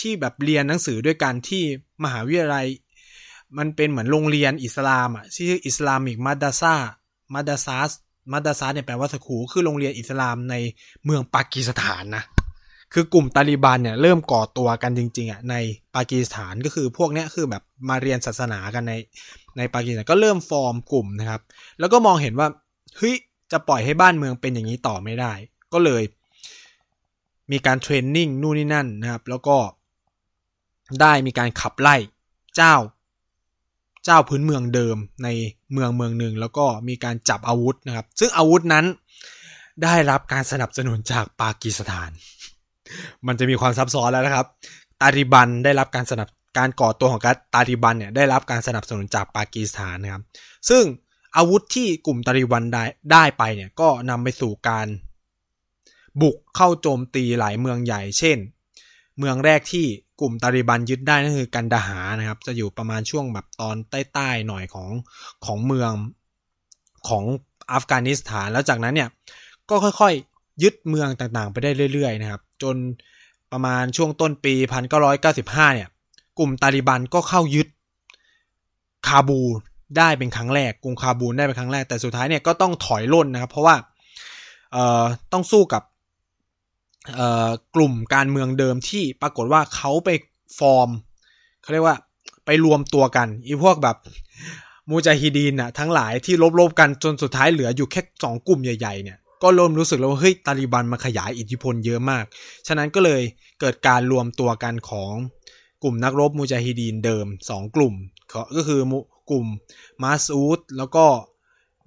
[0.00, 1.62] ที่แบบเรียนหนังสือด้วยกันที่
[2.04, 2.66] มหาวิทยาลัย
[3.58, 6.74] มันเป็นเหมือนโรงเรียนอิสลามอะชื่ออิสลามิกมาดาซา
[7.34, 7.90] มาดาซาส
[8.32, 10.54] มาดาซาเนี่ยแปลว่าสคูคือโรงเรียนอิสลามใน
[11.04, 12.24] เมืองปากีสถานนะ
[12.92, 15.54] คือกลุ่มตาลีบันเนี่ยเริ่มก่อตัวกันจริงๆอะใน
[15.96, 18.94] ปากีสถานก็คือพวกเนี้ยคือแบบมาเรียนศาสนากันใน
[19.56, 21.40] ในปากีสถานก็เริ่มฟอร์มกลุ่มนะครับ
[21.78, 22.48] แล้วก็มองเห็นว่า
[22.98, 23.14] เฮ้ย
[23.52, 25.32] จะปล่อยให้บ้านเมืองเป็นอย่างนี้ต่อไม่ได้
[25.72, 26.02] ก็เลย
[27.52, 29.56] มีการเทรนนิ่งนู่นนี่นั่นนะครับ แล้วก็
[31.00, 31.96] ได้มีการขับไล่
[32.56, 32.74] เจ้า
[34.04, 35.28] เจ้าพื้นเมืองเดิมใน
[35.72, 38.84] เมืองเมืองหนึ่ง แล้วก็มีการจับอาวุธนะครับ ซึ่งอาวุธนั้น
[39.84, 42.10] ได้รับการสนับสนุนจากปากีสถาน
[43.26, 44.46] มันจะมีความซับซ้อนแล้วนะครับ
[45.00, 50.22] ตาลิบันได้รับการสนับการก่อตัวของการตาลิบันเนี่ยได้รับการสนับสนุนจากปากีสถานนะครับ
[50.68, 50.84] ซึ่ง
[51.36, 54.86] อาวุธที่กลุ่มตาลิบันได้ได้ไปเนี่ยก็นำไปสู่การ
[56.20, 58.38] บุกเข้าโจมตีหลายเมืองใหญ่ เช่น
[59.18, 59.86] เมืองแรกที่
[60.20, 64.90] กลุ่มตาลิบันยึดได้นั่นคือกันดาหานะครับ จะอยู่ประมาณช่วงแบบตอนใต้ๆหน่อยของ
[65.44, 65.92] ของเมือง
[67.08, 67.24] ของ
[67.72, 69.08] อัฟกานิสถาน แล้วจากนั้นเนี่ย
[69.70, 72.76] ก็ค่อยๆ ยึดเมืองต่างๆ ไปได้เรื่อยๆนะครับ จน
[73.52, 74.54] ประมาณช่วงต้นปี
[75.14, 75.88] 1995 เนี่ย
[76.38, 77.68] กลุ่มตาลิบันก็เข้ายึด
[79.08, 79.40] คาบู
[79.98, 83.76] ได้เป็นครั้งแรกกรุงคาบูลได้เป็นครั้งแรกแต่สุดท้ายเนี่ยก็ต้องถอยล่นนะครับ เพราะว่า
[84.72, 85.82] เอ่อต้องสู้กับ
[87.74, 90.10] กลุ่มการเมืองเดิมที่ปรากฏว่าเขาไป
[90.58, 90.90] ฟอร์ม
[91.62, 91.96] เขาเรียกว่า
[92.46, 93.96] ไปรวมตัวกันอีพวกแบบ
[94.90, 102.24] มูจาฮิดีนน่ะทั้งหลายที่ลบๆกันจนสุดท้ายเหลืออยู่แค่สองกลุ่มใหญ่ๆเนี่ยก็เริ่มรู้สึกแล้วว่าเฮ้ยตาลิบันมาขยายอิทธิพลเยอะมาก
[102.66, 103.22] ฉะนั้นก็เลย
[103.60, 105.12] เกิดการรวมตัวกันของ
[105.82, 107.94] กลุ่มนักรบมูจาฮิดีนเดิม 2 กลุ่ม
[108.56, 108.80] ก็คือ
[109.30, 109.46] กลุ่ม
[110.02, 111.06] มาสูดแล้วก็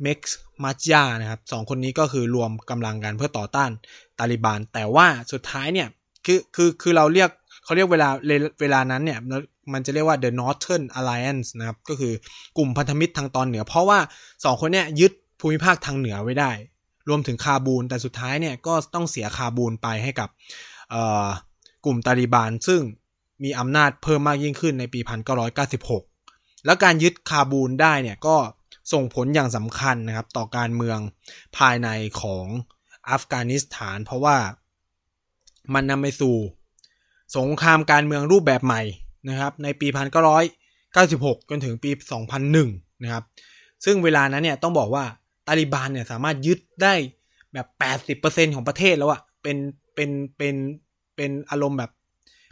[0.03, 3.69] เม็กซ์มาจยานะครับสองคนนี้ก็คือรวมกำลังกันเพื่อต่อต้าน
[4.19, 5.88] ตาลิบันแต่ว่าสุดท้ายเนี่ย
[6.25, 7.29] คือคือคือเราเรียก
[7.63, 8.10] เขาเรียกเวลา
[8.62, 9.19] เวลานั้นเนี่ย
[9.73, 12.13] มันจะเรียกว่า the Northern Alliance นะครับ ก็คือ
[12.58, 13.99] กลุ่มพันธมิตรทางตอนเหนือ เพราะว่า
[14.43, 16.51] สองคนเนี่ยยึดภูมิภาคทางเหนือไว้ได้
[17.10, 20.29] รวมถึงคาบูล แต่สุดท้ายเนี่ยก็ต้องเสียคาบูลไปให้กับ
[21.86, 22.81] กลุ่มตาลิบันซึ่ง
[23.43, 24.99] มีอำนาจเพิ่มมากยิ่งขึ้นในปี
[25.84, 28.36] 1996 แล้วการยึดคาบูลได้เนี่ยก็
[28.93, 30.99] ส่งผลอย่างสำคัญนะครับ ต่อการเมือง
[31.57, 31.89] ภายใน
[32.21, 32.45] ของ
[33.09, 34.38] อัฟกานิสถาน เพราะว่า
[35.73, 36.35] มันนำไปสู่
[37.38, 38.81] สงครามการเมืองรูปแบบใหม่
[39.29, 39.88] นะครับ ในปี
[40.69, 41.91] 1996 จนถึงปี
[42.47, 43.23] 2001 นะครับ
[43.85, 45.05] ซึ่งเวลานั้นเนี่ยต้องบอกว่า
[45.47, 46.93] ตาลิบันเนี่ยสามารถยึดได้
[47.53, 47.67] แบบ
[48.17, 49.57] 80%ของประเทศแล้วอะเป็น
[49.95, 50.55] เป็นเป็น
[51.15, 51.91] เป็นอารมณ์แบบ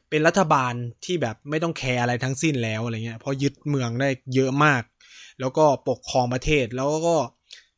[0.09, 0.73] เป็นรัฐบาล
[1.05, 4.81] ที่แบบไม่ต้องแคร์อะไรทั้งสิ้นแล้วอะไรเงี้ยเพราะยึดเมืองได้เยอะมาก
[5.39, 7.17] แล้วก็ปกครองประเทศ แล้วก็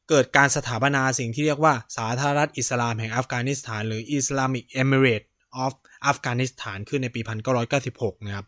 [0.10, 5.28] เกิดการสถาปนาสิ่งที่เรียกว่าสาธารณรัฐอิสลามแห่งอัฟกานิสถาน หรือ Islamic Emirate
[5.66, 5.74] of
[6.08, 7.22] อัฟกานิสถานขึ้นในปี
[7.74, 8.46] 1996 นะครับ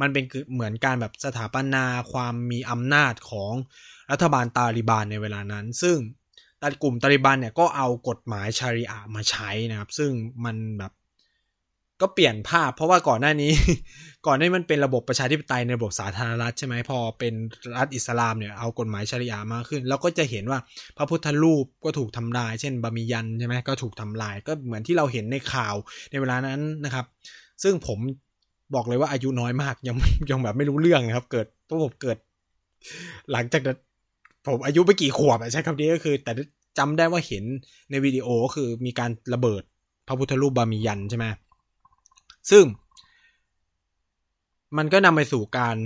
[0.00, 3.52] มันเป็นเหมือนการแบบสถาปนาความมีอำนาจของ
[4.10, 5.96] รัฐบาลตาลิบันในเวลานั้น ซึ่ง
[6.82, 10.10] กลุ่มตาลิบันเนี่ยก็เอากฎหมายชาริอะมาใช้นะครับ ซึ่ง
[10.44, 10.92] มันแบบ
[12.00, 13.52] ก็เปลี่ยนภาพ เพราะว่าก่อนหน้านี้
[14.26, 17.34] ก่อนหน้านี้มันเป็นระบบประชาธิปไตยในระบบสาธารณรัฐใช่ไหมพอเป็น
[17.76, 20.58] รัฐอิสลามเนี่ยเอากฎหมายชริอะมากขึ้น แล้วก็จะเห็นว่า
[20.96, 25.74] พระพุทธรูปก็ถูกทำลาย เช่นบามียันใช่ไหมก็ถูกทำลาย ก็เหมือนที่เราเห็นในข่าว
[26.10, 27.06] ในเวลานั้นนะครับ
[27.62, 27.98] ซึ่งผม
[28.74, 29.96] บอกเลยว่าอายุน้อยมากยัง
[30.30, 32.16] ยังแบบไม่รู้เรื่องนะครับ เกิดเพราะผมเกิด
[33.32, 33.62] หลังจาก
[34.46, 36.32] ผมอายุไปกี่ขวบใช้คำนี้ก็คือ แต่
[36.78, 37.44] จำได้ว่าเห็น
[37.90, 39.62] ในวิดีโอก็คือมีการระเบิด
[40.08, 41.26] พระพุทธรูปบามียันใช่ไหม
[42.50, 42.64] ซึ่ง
[44.76, 45.76] มันก็นำไปสู่การ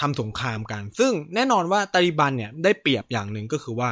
[0.00, 3.90] ทำสงครามกัน ซึ่งแน่นอนว่าตาลิบันเนี่ยได้เปรียบอย่างหนึ่งก็คือว่า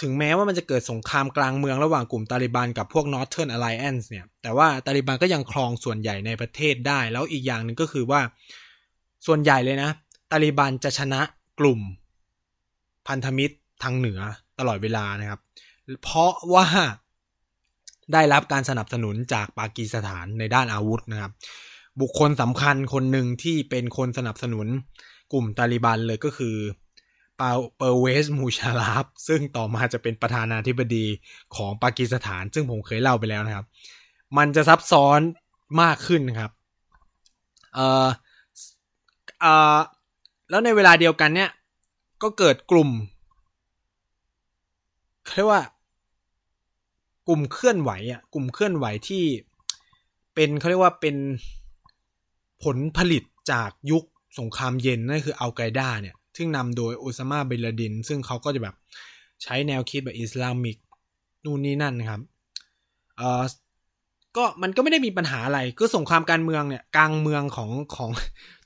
[0.00, 8.20] ถึงแม้ว่ามันจะเกิดสงครามกลางเมืองระหว่างกลุ่มตาลิบันกับพวก Northern Alliance เนี่ย แต่ว่าตาลิบันก็ยังครองส่วนใหญ่ในประเทศได้ แล้วอีกอย่างหนึ่งก็คือว่า
[9.26, 9.90] ส่วนใหญ่เลยนะ
[10.32, 11.20] ตาลิบันจะชนะ
[11.60, 11.80] กลุ่ม
[13.08, 14.20] พันธมิตรทางเหนือ
[14.58, 15.40] ตลอดเวลานะครับ
[16.02, 16.66] เพราะว่า
[18.12, 21.32] ได้รับการสนับสนุนจากปากีสถานในด้านอาวุธนะครับ
[22.00, 24.66] บุคคลสำคัญคนหนึ่งที่เป็นคนสนับสนุน
[25.32, 26.56] กลุ่มตาลิบันเลยก็คือ
[27.40, 31.06] ปาเปอร์เวสมูชาลาฟซึ่งต่อมาจะเป็นประธานาธิบดี
[31.56, 33.66] ของปากีสถาน ซึ่งผมเคยเล่าไปแล้วนะครับ
[34.38, 35.20] มันจะซับซ้อน
[35.82, 36.50] มากขึ้นครับ
[37.74, 38.08] เอ่อ
[39.40, 39.78] เอ่อ
[40.50, 41.50] แล้วในเวลาเดียวกันเนี่ย
[42.22, 42.90] ก็เกิดกลุ่ม
[45.34, 45.62] เรียกว่า
[47.28, 49.24] กลุ่มเคลื่อนไหวอะกลุ่มเคลื่อนไหวที่
[50.34, 51.16] เป็นเขาเรียกว่าเป็น
[52.64, 54.04] ผลผลิตจากยุค
[54.38, 58.76] สงครามเย็นนั่นคืออัลไกด้าเนี่ย ซึ่งนำโดยอุซามาเบลดิน ซึ่งเขาก็จะแบบ
[59.42, 60.76] ใช้แนวคิดแบบอิสลามิก
[61.44, 62.20] นู่นนี่นั่นนะครับ
[63.16, 63.42] เอ่อ
[64.36, 68.10] ก็มันก็ไม่ได้มีปัญหาอะไรก็สงครามการเมืองเนี่ยกลางเมืองของของ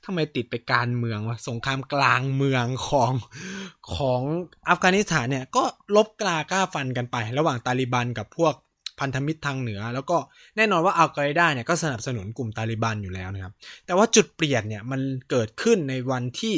[0.05, 3.11] ทำไมติดไปการเมืองวะสงครามกลางเมืองของ
[3.95, 4.21] ของ
[4.69, 5.63] อัฟกานิสถานเนี่ยก็
[5.95, 8.53] ลบกลากล้าฟันกันไป ระหว่างตาลิบันกับพวก
[8.99, 10.17] พันธมิตรทางเหนือ แล้วก็
[10.57, 13.53] แน่นอนว่าอัลกออิดาเนี่ยก็สนับสนุนกลุ่มตาลิบันอยู่แล้วนะครับ
[13.85, 16.55] แต่ว่าจุดเปลี่ยนเนี่ยมันเกิดขึ้นในวันที่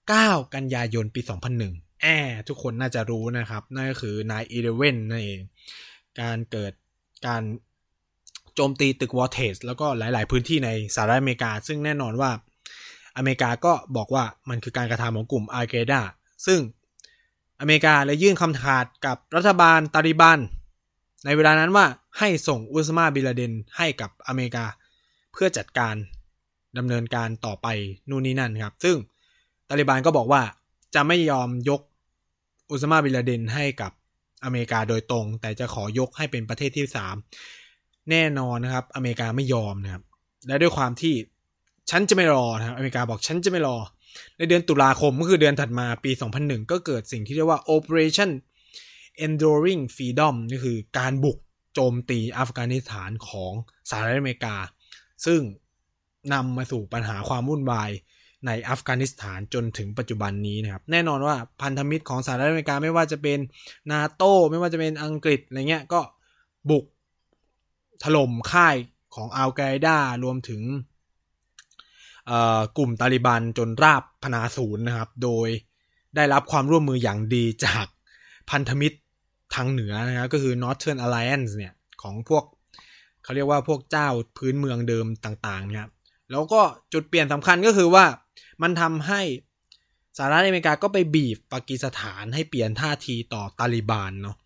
[0.00, 1.20] 9 กันยายนปี
[1.62, 2.06] 2001 แอ
[2.48, 5.40] ทุกคนน่าจะรู้นะครับ นั่นก็คือ nine eleven นั่นเอง
[6.20, 6.72] การเกิด
[7.26, 7.42] การ
[8.54, 12.30] โจมตีตึกวอเทสแล้วก็หลาย ๆ พื้นที่ในสหรัฐอเมริกา ซึ่งแน่นอนว่า
[13.16, 16.00] อเมริกาก็บอกว่ามันคือการกระทำของกลุ่มอัลกออิดา
[16.46, 16.60] ซึ่ง
[17.60, 20.38] อเมริกาเลยยื่นคำขาดกับรัฐบาลตาลิบัน
[21.24, 21.86] ในเวลานั้นว่า
[22.18, 24.64] ให้ส่งอุสามาบินลาเดนให้กับอเมริกา
[25.32, 25.94] เพื่อจัดการ
[26.78, 27.66] ดำเนินการต่อไป
[28.08, 28.96] นู่นนี่นั่นครับ ซึ่ง
[29.68, 30.42] ตาลิบันก็บอกว่า
[30.94, 31.80] จะไม่ยอมยก
[32.70, 33.92] อุสมาบิลาเดนให้กับ
[34.44, 37.16] อเมริกาโดยตรง แต่จะขอยกให้เป็นประเทศที่สาม
[38.10, 40.02] แน่นอนนะครับ อเมริกาไม่ยอมนะครับ
[40.46, 41.14] และด้วยความที่
[41.90, 43.76] ฉันจะไม่รอนะครับอเมริกาบอกฉันจะไม่รอ
[44.38, 48.30] ในเดือนตุลาคมก็คือเดือนถัดมาปี 2001 ก็เกิดสิ่งที่เรียกว่า Operation
[49.26, 51.38] Enduring Freedom ก็คือการบุก
[51.74, 53.52] โจมตีอัฟกานิสถานของ
[53.90, 54.56] สหรัฐอเมริกา
[55.26, 55.40] ซึ่ง
[56.32, 57.90] นำมาสู่ปัญหาความวุ่นวาย
[58.46, 63.38] ในอัฟกานิสถานจนถึงปัจจุบันนี้นะครับ แน่นอนว่าพันธมิตรของสหรัฐอเมริกาไม่ว่าจะเป็น
[63.92, 66.00] นาโต้ไม่ว่าจะเป็นอังกฤษอะไรเงี้ยก็
[66.70, 66.84] บุก
[68.02, 68.76] ถล่มค่าย
[69.14, 70.62] ของอัลไกด้ารวมถึง
[72.76, 75.48] กลุ่มตาลิบันจนราบพนาศูนย์นะครับ โดย
[76.16, 77.86] ได้รับความร่วมมืออย่างดีจาก
[78.50, 78.98] พันธมิตร
[79.54, 82.44] ทางเหนือนะครับก็คือ Northern Alliance เนี่ยของพวก
[83.22, 85.86] เขาเรียกว่าพวกเจ้าพื้นเมืองเดิมต่างๆเนี่ย
[86.30, 86.60] แล้วก็
[86.92, 88.04] จุดเปลี่ยนสำคัญก็คือว่า
[88.62, 89.20] มันทำให้
[90.16, 94.36] สหรัฐอเมริกาก็ไปบีบปากีสถานให้เปลี่ยนท่าทีต่อตาลิบันเนาะ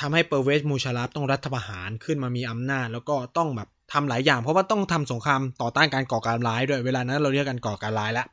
[0.00, 8.26] ทำให้เปอร์เวสมูชารัฟต้องรัฐประหารขึ้นมามีอำนาจ แล้วก็ต้องแบบทำหลายอย่าง เพราะว่าต้องทำสงครามต่อต้านการก่อการร้ายด้วยเวลานั้นเราเรียกกันก่อการร้ายแล้ว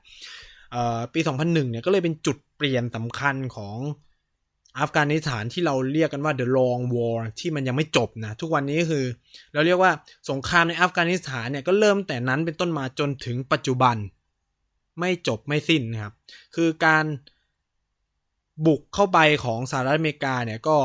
[1.14, 3.78] ปี 2001 เนี่ยก็เลยเป็นจุดเปลี่ยนสำคัญของ
[4.80, 9.06] อัฟกานิสถานที่เราเรียกกันว่า the long war ที่มันยังไม่จบนะ ทุกวันนี้คือ
[9.54, 9.92] เราเรียกว่า
[10.30, 13.96] สงครามในอัฟกานิสถานเนี่ยก็เริ่มแต่นั้นเป็นต้นมาจนถึงปัจจุบัน
[15.00, 16.14] ไม่จบไม่สิ้นนะครับ
[16.56, 17.06] คือการ
[18.66, 20.78] บุกเข้าไปของสหรัฐอเมริกาเนี่ยก็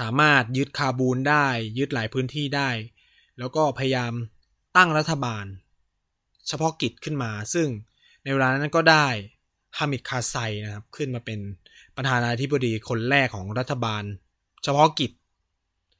[0.00, 1.46] สามารถยึดคาบูลได้
[1.78, 2.70] ยึดหลายพื้นที่ได้
[3.38, 4.12] แล้วก็พยายาม
[4.76, 5.44] ตั้งรัฐบาล
[6.48, 7.68] เฉพาะกิจขึ้นมา ซึ่ง
[8.22, 9.06] ในเวลานั้นก็ได้
[9.76, 11.38] ฮามิดคาไซนะครับ ขึ้นมาเป็น
[11.96, 14.02] ประธานาธิบดีคนแรกของรัฐบาล
[14.64, 15.10] เฉพาะกิจ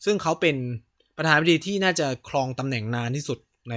[0.05, 0.57] ซึ่งเขาเป็น
[1.16, 3.38] ประธานาธิบดีที่น่าจะครองตำแหน่งนานที่สุด
[3.70, 3.75] ใน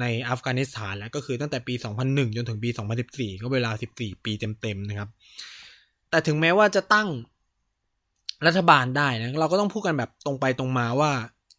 [0.00, 2.70] ในอัฟกานิสถานแล้วก็คือตั้งแต่ปี 2001 จนถึงปี
[3.06, 5.10] 2014 ก็เวลา 14 ปีเต็มๆนะครับ
[6.10, 7.08] แต่ถึงแม้ว่าจะตั้ง
[8.46, 11.10] รัฐบาลได้นะเราก็ต้องพูดกันแบบตรงไปตรงมาว่า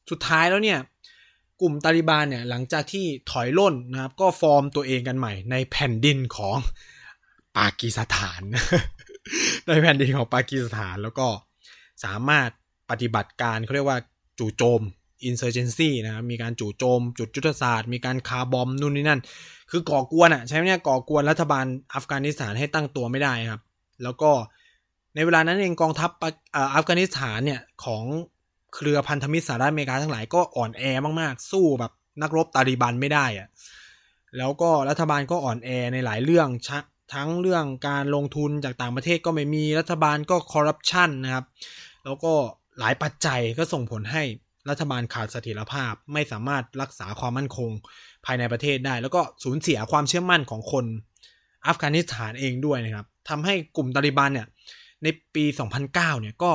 [0.09, 0.79] สุดท้ายแล้วเนี่ย
[1.61, 6.57] กลุ่มตาลิบานเนี่ยหลังจากที่ถอยล่นนะครับ ก็ฟอร์มตัวเองกันใหม่ ในแผ่นดินของ
[7.57, 8.41] ปากีสถาน
[9.67, 11.27] ในแผ่นดินของปากีสถานแล้วก็
[12.03, 12.49] สามารถ
[12.89, 13.99] ปฏิบัติการเขาเรียกว่า
[14.39, 14.81] จู่โจม
[15.29, 19.21] insurgency นะครับมีการจู่โจม จุดยุทธศาสตร์ มีการคาบอมนู่นนี่นั่น
[19.71, 23.61] คือก่อกวนอะ่ะใช่ไหมเนี่ยก่อกวนรัฐบาลอัฟกานิสถานให้ตั้งตัวไม่ได้ครับ
[24.03, 24.31] แล้วก็
[25.15, 26.09] ในเวลานั้นเองกองทัพ
[26.75, 28.03] อัฟกานิสถานเนี่ยของ
[28.75, 30.83] เครือพันธมิตรสหรัฐอเมริกาทั้งหลายก็อ่อนแอ
[31.21, 33.47] มากๆ สู้แบบนักรบตาลิบันไม่ได้อะ
[34.37, 36.47] แล้วก็รัฐบาลก็อ่อนแอในหลายเรื่อง
[37.13, 41.45] ทั้งเรื่องการลงทุนจากต่างประเทศก็ไม่มีรัฐบาลก็คอร์รัปชันนะครับ
[42.05, 42.33] แล้วก็
[42.79, 44.23] หลายปัจจัยก็ส่งผลให้
[44.69, 47.69] รัฐบาลขาดเสถียรภาพไม่สามารถรักษาความมั่นคง
[48.25, 50.85] ภายในประเทศได้ แล้วก็สูญเสียความเชื่อมั่นของคน
[51.67, 54.47] อัฟกานิสถานเองด้วยนะครับทำให้กลุ่มตาลิบันเนี่ย
[55.03, 55.45] ในปี
[55.83, 56.51] 2009 เนี่ยก็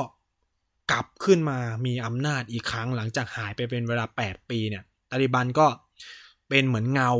[0.91, 5.67] กลับขึ้นมามีอำนาจอีกครั้งหลังจากหายไปเป็นเวลา 8 ปีเนี่ยตาลิบันก็
[6.49, 7.11] เป็นเหมือนเงา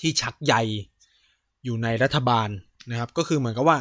[0.00, 0.54] ที่ชักใย
[1.64, 2.48] อยู่ในรัฐบาล
[2.90, 3.78] นะครับ ก็คือเหมือนกับว่า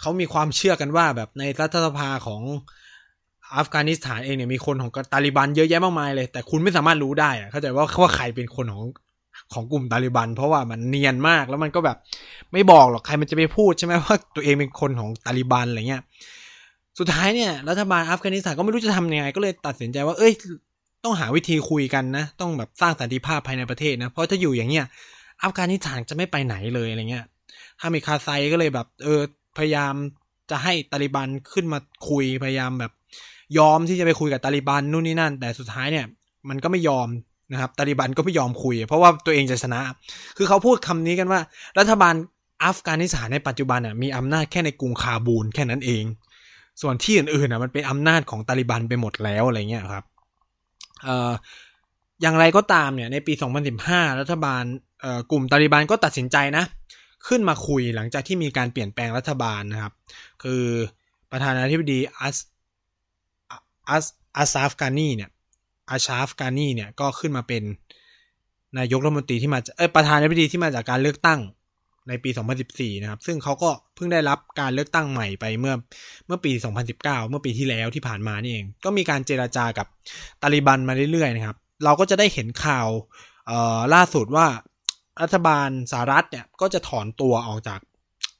[0.00, 2.42] เขามีความเชื่อกันว่าแบบในรัฐสภาของ
[3.56, 8.84] อัฟกานิสถานเองเนี่ยมีคนของตาลิบันเยอะแยะมากมายเลย แต่คุณไม่สามารถรู้ได้อะเข้าใจว่าว่าใครเป็นคนของ
[9.52, 11.96] ของกลุ่มตาลิบัน เพราะว่ามันเนียนมากแล้วมันก็แบบ
[12.52, 16.02] ไม่บอกหรอกใครมันจะไปพูดใช่ไหมว่าตัวเองเป็นคนของตาลิบันอะไรเงี้ย
[16.98, 20.32] สุดท้ายเนี่ยรัฐบาลอัฟกานิสถานก็ไม่รู้จะทำยังไง ก็เลยตัดสินใจว่าเอ้ย
[21.04, 24.84] ต้องหาวิธีคุยกันนะ ต้องแบบสร้างสันติภาพภายในประเทศนะ เพราะถ้าอยู่อย่างเงี้ย
[25.42, 27.24] อัฟกานิสถานจะไม่ไปไหนเลยอะไรเงี้ย
[27.82, 29.20] ฮามิคาไซก็เลยแบบเออ
[29.56, 29.94] พยายาม
[30.50, 31.78] จะให้ตาลิบันขึ้นมา
[32.08, 32.92] คุยพยายามแบบ
[33.58, 36.06] ยอมที่จะไปคุยกับตาลิบันนู่นนี่นั่น แต่สุดท้ายเนี่ย
[36.48, 37.08] มันก็ไม่ยอม
[37.52, 39.80] นะครับตาลิบันก็ไม่ยอมคุย เพราะว่าตัวเองจะชนะ
[40.36, 41.40] คือเขาพูดคำนี้กันว่า
[41.78, 42.14] รัฐบาล
[42.64, 46.04] อัฟกานิสถานในปัจจุบันอะมีอำนาจแค่ในกรุงคาบูลแค่นั้นเอง
[46.82, 50.04] ส่วนที่อื่นๆอะมันเป็นอำนาจของตาลิบันไปหมดแล้วอะไรเงี้ยครับ
[51.04, 51.32] เอ่อ
[52.22, 53.32] อย่างไรก็ตามเนี่ยในปี
[53.76, 54.62] 2015 รัฐบาล
[55.30, 56.64] กลุ่มตาลิบันก็ตัดสินใจนะ
[57.28, 59.92] ขึ้นมาคุยหลังจากที่มีการเปลี่ยนแปลงรัฐบาลนะครับ
[60.42, 60.62] คือ
[61.30, 62.36] ประธานาธิบดีอัส
[63.88, 64.04] อัส
[64.36, 65.30] อัซาฟกานีเนี่ย
[65.90, 67.62] อาชาฟกานีเนี่ยก็ขึ้นมาเป็น
[68.78, 71.40] นายกรัฐมนตรีที่มาเออประธานาธิบดีที่มาจากการเลือกตั้ง
[72.08, 72.30] ในปี
[72.66, 75.74] 2014 นะครับ ซึ่งเขาก็เพิ่งได้รับการเลือกตั้งใหม่ไปเมื่อ
[76.26, 76.52] เมื่อปี
[76.90, 79.86] 2019 เมื่อปีที่แล้วที่ผ่านมานี่เอง ก็มีการเจราจากับ
[80.42, 82.88] ตาลิบันมาเรื่อยๆนะครับ เราก็จะได้เห็นข่าว
[83.94, 84.46] ล่าสุดว่า
[85.22, 87.80] รัฐบาลสหรัฐเนี่ยก็จะถอนตัวออกจาก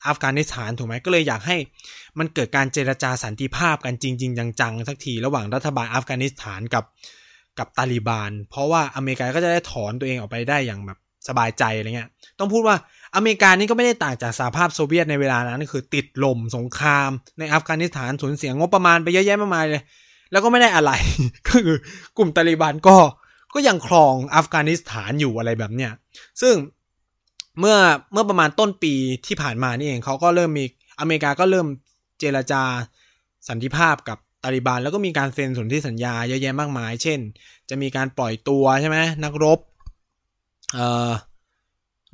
[0.06, 1.56] อัฟกานิสถานถูกไหมก็เลยอยากให้
[2.18, 6.84] มันเกิดการเจรจาสันติภาพกันจริง ๆ จังๆสักทีระหว่างรัฐบาลอัฟกานิสถานกับ
[7.58, 12.76] กับตาลิบาน เพราะว่าอเมริกาก็จะได้ถอนตัวเองออกไปได้อย่างแบบสบายใจอะไรเงี้ย ต้องพูดว่า
[13.16, 19.82] อเมริกานี่ก็ไม่ได้ต่างจากสหภาพโซเวียตในเวลานั้นคือติดลมสงคราม ในอัฟกานิสถานสูญเสียงบประมาณไปเยอะแยะมากมายเลย
[20.32, 20.92] แล้วก็ไม่ได้อะไร
[21.46, 21.76] ก็คือ
[22.16, 22.96] กลุ่มตาลิบันก็
[23.54, 25.92] ก็ยังครองอัฟกานิสถานอยู่อะไรแบบเนี้ย
[26.42, 26.54] ซึ่ง
[27.60, 27.76] เมื่อ
[28.12, 28.94] เมื่อประมาณต้นปี
[29.26, 30.64] ที่ผ่านมานี่เองเขาก็เริ่มมี
[31.00, 31.66] อเมริกาก็เริ่ม
[32.18, 32.62] เจรจา
[33.48, 37.20] สันติภาพกับ ตาลิบันแล้วก็มีการเซ็นสนธิสัญญาเยอะแยะมากมาย เช่น
[37.68, 39.58] จะมีการปล่อยตัวใช่ไหมนักรบ
[40.74, 41.10] เอ่อ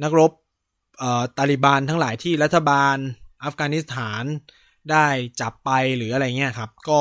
[0.03, 0.33] นักรบ
[0.99, 2.97] เอ่อตาลิบันทั้งหลายที่รัฐบาล
[3.45, 4.25] อัฟกานิสถาน
[4.90, 5.07] ได้
[5.40, 7.01] จับไปหรืออะไรเงี้ยครับก็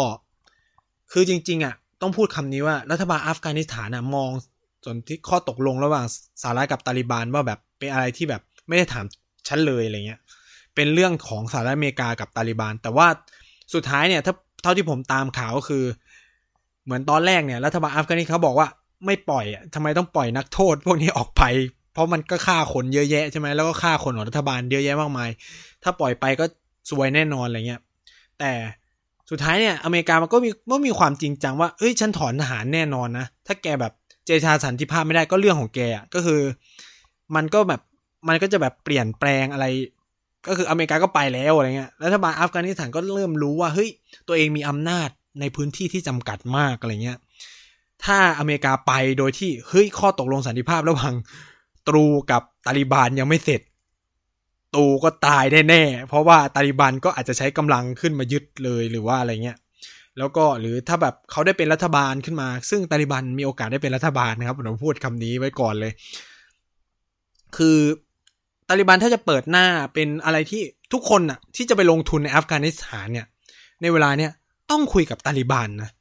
[1.11, 4.31] คือจริงๆอะต้องพูดคำนี้ว่ารัฐบาลอัฟกานิสถานอะมอง
[4.85, 6.05] สนที่ข้อตกลงระหว่าง
[6.41, 9.05] สหรัฐกับตาลิบันว่าแบบเป็นอะไรที่แบบไม่ได้ถาม
[9.47, 10.19] ฉันเลยอะไรเงี้ย
[10.75, 13.07] เป็นเรื่องของสหรัฐอเมริกากับตาลิบันแต่ว่า
[13.73, 15.83] สุดท้ายเนี่ยถ้า เท่าที่ผมตามข่าวก็คือ
[16.85, 18.67] เหมือนตอนแรกเนี่ยรัฐบาลอัฟกานิสเขาบอกว่า
[19.05, 21.43] ไม่ปล่อยอะทำไมต้องปล่อยนักโทษ พวกนี้ออกไป
[21.93, 25.29] เพราะมันก็ฆ่าคนเยอะแยะใช่ไหมแล้วก็ฆ่าคนของรัฐบาลเยอะแยะมากมาย
[25.83, 26.45] ถ้าปล่อยไปก็
[26.89, 27.81] ซวยแน่นอนอะไรเงี้ย
[28.39, 28.51] แต่
[29.29, 33.93] สุดท้ายเนี่ยอเมริกามันก็มีก็มีความจริงจังว่าเอ้ยฉันถอนทหารแน่นอนนะ ถ้าแกแบบ
[34.25, 36.41] เจรจาสันติภาพไม่ได้ก็เรื่องของแกอะก็คือ
[37.35, 37.81] มันก็แบบ
[38.27, 39.65] มันก็จะแบบเปลี่ยนแปลงอะไร
[40.47, 43.89] ก็คืออเมริกาก็ไปแล้วอะไรเงี้ยรัฐบาลอัฟกานิสถานก็เริ่มรู้ว่าเฮ้ย
[44.27, 47.17] ตัวเองมีอำนาจในพื้นที่ที่จำกัดมากอะไรเงี้ย
[48.05, 51.13] ถ้าอเมริกาไปโดยที่เฮ้ยข้อตกลงสันติภาพระหว่าง
[51.87, 53.61] ตรูกับตาลิบานยังไม่เสร็จ
[54.75, 59.57] ตูก็ตายแน่ๆ เพราะว่าตาลิบันก็อาจจะใช้กำลังขึ้นมายึดเลยหรือว่าอะไรเงี้ย
[60.17, 65.91] แล้วก็หรือถ้าแบบเขาได้เป็นรัฐบาลขึ้นมา ซึ่งตาลิบันมีโอกาสได้เป็นรัฐบาลนะครับผมพูดคำนี้ไว้ก่อนเลย
[67.57, 67.77] คือ
[68.69, 70.61] ตาลิบันถ้าจะเปิดหน้าเป็นอะไรที่
[70.93, 73.27] ทุกคนน่ะที่จะไปลงทุนในอัฟกานิสถานเนี่ย
[73.81, 74.31] ในเวลาเนี้ย
[74.71, 75.91] ต้องคุยกับตาลิบันนะ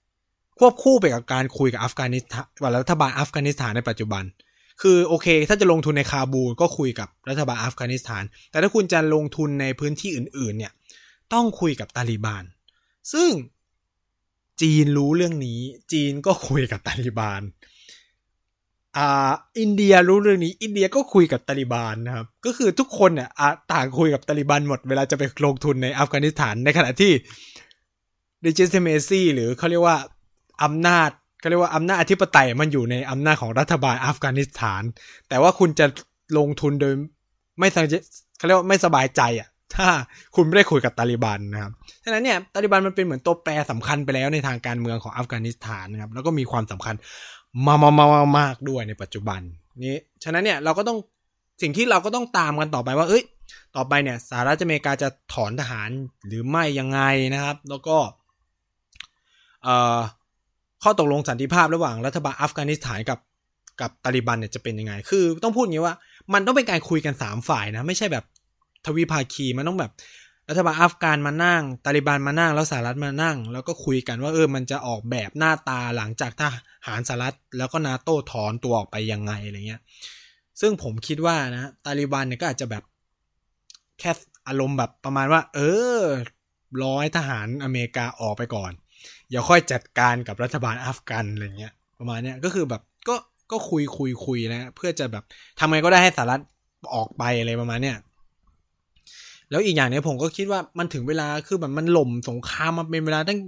[0.59, 4.24] ควบคู่ไปกับการคุยกับอัฟกานิสถานกับรัฐบาลอัฟกานิสถานในปัจจุบัน
[4.83, 10.72] คือโอเค ถ้าจะลงทุนในคาบูลก็คุยกับรัฐบาลอัฟกานิสถาน แต่ถ้าคุณจะลงทุนในพื้นที่อื่น ๆ เนี่ย
[11.33, 12.44] ต้องคุยกับตาลิบัน
[13.12, 13.31] ซึ่ง
[14.62, 15.61] จีนรู้เรื่องนี้
[15.92, 17.42] จีนก็คุยกับตาลิบัน
[18.96, 23.29] อ่า อินเดียรู้เรื่องนี้ อินเดียก็คุยกับตาลิบันนะครับ ก็คือทุกคนเนี่ย
[23.72, 27.12] ต่างคุยกับตาลิบันหมดเวลาจะไปลงทุนในอัฟกานิสถานในขณะที่
[28.46, 29.96] ดิจิทัลเมซี่หรือเขาเรียกว่า
[30.64, 34.83] อำนาจเขาเรียกว่าอำนาจอธิปไตยมันอยู่ในอำนาจของรัฐบาลอัฟกานิสถาน
[35.29, 35.87] แต่ว่าคุณจะ
[36.38, 36.92] ลงทุนโดย
[37.59, 37.77] ไม่ส
[38.38, 39.88] เขาเรียกว่าไม่สบายใจอะ ถ้า
[40.37, 41.72] คุณไม่ได้คุยกับตาลิบันนะครับ
[42.05, 46.94] ฉะนั้นเนี่ยตาลิบันมันเป็นเหมือนตัวแปรสำคัญไปแล้วในทางการเมืองของอัฟกานิสถานนะครับ แล้วก็มีความสำคัญ
[47.66, 48.07] มามามา
[48.38, 49.40] มากด้วยในปัจจุบัน
[49.85, 50.99] นี้ฉะนั้นเนี่ยเราก็ต้อง
[51.62, 53.25] สิ่งที่เราก็ต้องตามกันต่อไปว่า เอ้ย
[53.77, 55.90] ต่อไปเนี่ยสหรัฐอเมริกาจะถอนทหาร
[56.27, 57.01] หรือไม่ยังไง
[57.35, 57.97] นะครับ แล้วก็
[59.64, 59.99] เอ่อ
[60.83, 63.18] ข้อตกลงสันติภาพระหว่างรัฐบาลอัฟกานิสถานกับ
[63.81, 65.94] กับตาลิบันเนี่ยจะเป็นยังไง คือต้องพูดอย่างนี้ว่า
[66.35, 68.25] มันต้องเป็นการคุยกันสามฝ่ายนะ ไม่ใช่แบบ
[68.87, 69.92] ทวีภาคี มันต้องแบบ
[70.49, 76.43] รัฐบาลอัฟกานมานั่ง ตาลิบันมานั่ง แล้วสหรัฐมานั่ง แล้วก็คุยกันว่าเออมันจะออกแบบหน้าตาหลังจากท
[76.87, 79.81] หารสหรัฐแล้วก็นาโต้ถอนตัวออกไปยังไงอะไรเงี้ย
[80.61, 82.85] ซึ่งผมคิดว่านะ ตาลิบันเนี่ยก็อาจจะแบบ
[84.01, 84.11] แค่
[84.49, 85.61] อารมณ์แบบประมาณว่า เอ
[85.99, 86.01] อ
[86.85, 88.73] ร้อยทหารอเมริกาออกไปก่อน
[89.31, 93.17] อย่าค่อยจัดการกับรัฐบาลอัฟกันอะไรเงี้ย ประมาณเนี้ยก็คือแบบก็
[93.51, 95.25] ก็คุยคุยคุยนะ เพื่อจะแบบ
[95.59, 96.43] ทำไงก็ได้ให้สหรัฐ
[96.95, 97.97] ออกไปอะไรประมาณเนี้ย
[99.51, 103.39] แล้วอีกอย่างเนี้ยผมก็คิดว่ามันถึงเวลาคือแบบมันหล่มสงครามมาเป็นเวลาตั้ง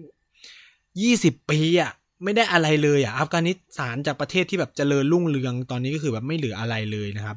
[1.02, 1.92] ยี่สิบปีอะ
[2.24, 7.36] ไม่ได้อะไรเลยอะอัฟกานิสถานจากประเทศที่แบบเจริญรุ่งเรืองตอนนี้ก็คือแบบไม่เหลืออะไรเลยนะครับ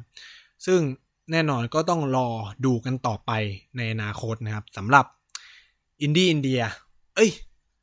[0.66, 0.80] ซึ่ง
[1.30, 2.28] แน่นอนก็ต้องรอ
[2.66, 3.30] ดูกันต่อไป
[3.76, 5.04] ในอนาคตนะครับสำหรับ
[6.00, 6.60] อินดี้อินเดีย
[7.14, 7.30] เอ้ย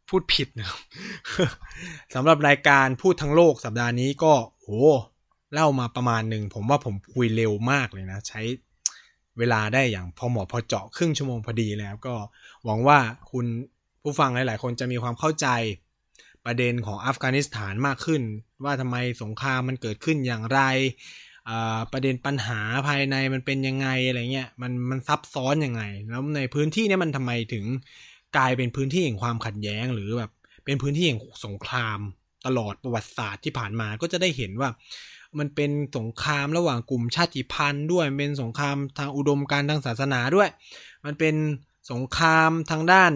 [0.10, 0.80] พูดผิดนะครับ
[2.16, 4.68] สำหรับรายการพูดทั้งโลกสัปดาห์นี้ก็โห
[5.54, 8.42] เล่ามาประมาณหนึ่ง ผมว่าผมคุยเร็วมากเลยนะ ใช้
[9.40, 12.16] เวลาได้อย่างพอเหมาะพอเจาะครึ่งชั่วโมงพอดีแล้วก็
[12.66, 13.00] หวังว่า
[13.32, 13.46] คุณ
[14.04, 15.48] ผู้ฟังหลาย ๆ คนจะมีความเข้าใจ
[16.46, 18.22] ประเด็นของอัฟกานิสถานมากขึ้น
[18.64, 20.60] ว่าทำไมสงครามมันเกิดขึ้นอย่างไร
[21.92, 27.66] ประเด็นปัญหาภายในมันเป็นยังไงอะไรเงี้ยมันมันซับซ้อนยังไง แล้วในพื้นที่นี้มันทำไมถึง
[28.38, 30.32] กลายเป็นพื้นที่แห่งความขัดแย้งหรือแบบ
[30.66, 32.00] เป็นพื้นที่แห่งสงคราม
[32.46, 34.70] ตลอดประวัติศาสตร์ที่ผ่านมาก็จะได้เห็นว่า
[35.40, 40.50] มันเป็นสงครามระหว่างกลุ่มชาติพันธุ์ด้วยเป็นสงครามทางอุดมการทางศาสนาด้วย
[41.06, 41.36] มันเป็น
[41.92, 43.12] สงครามทางด้าน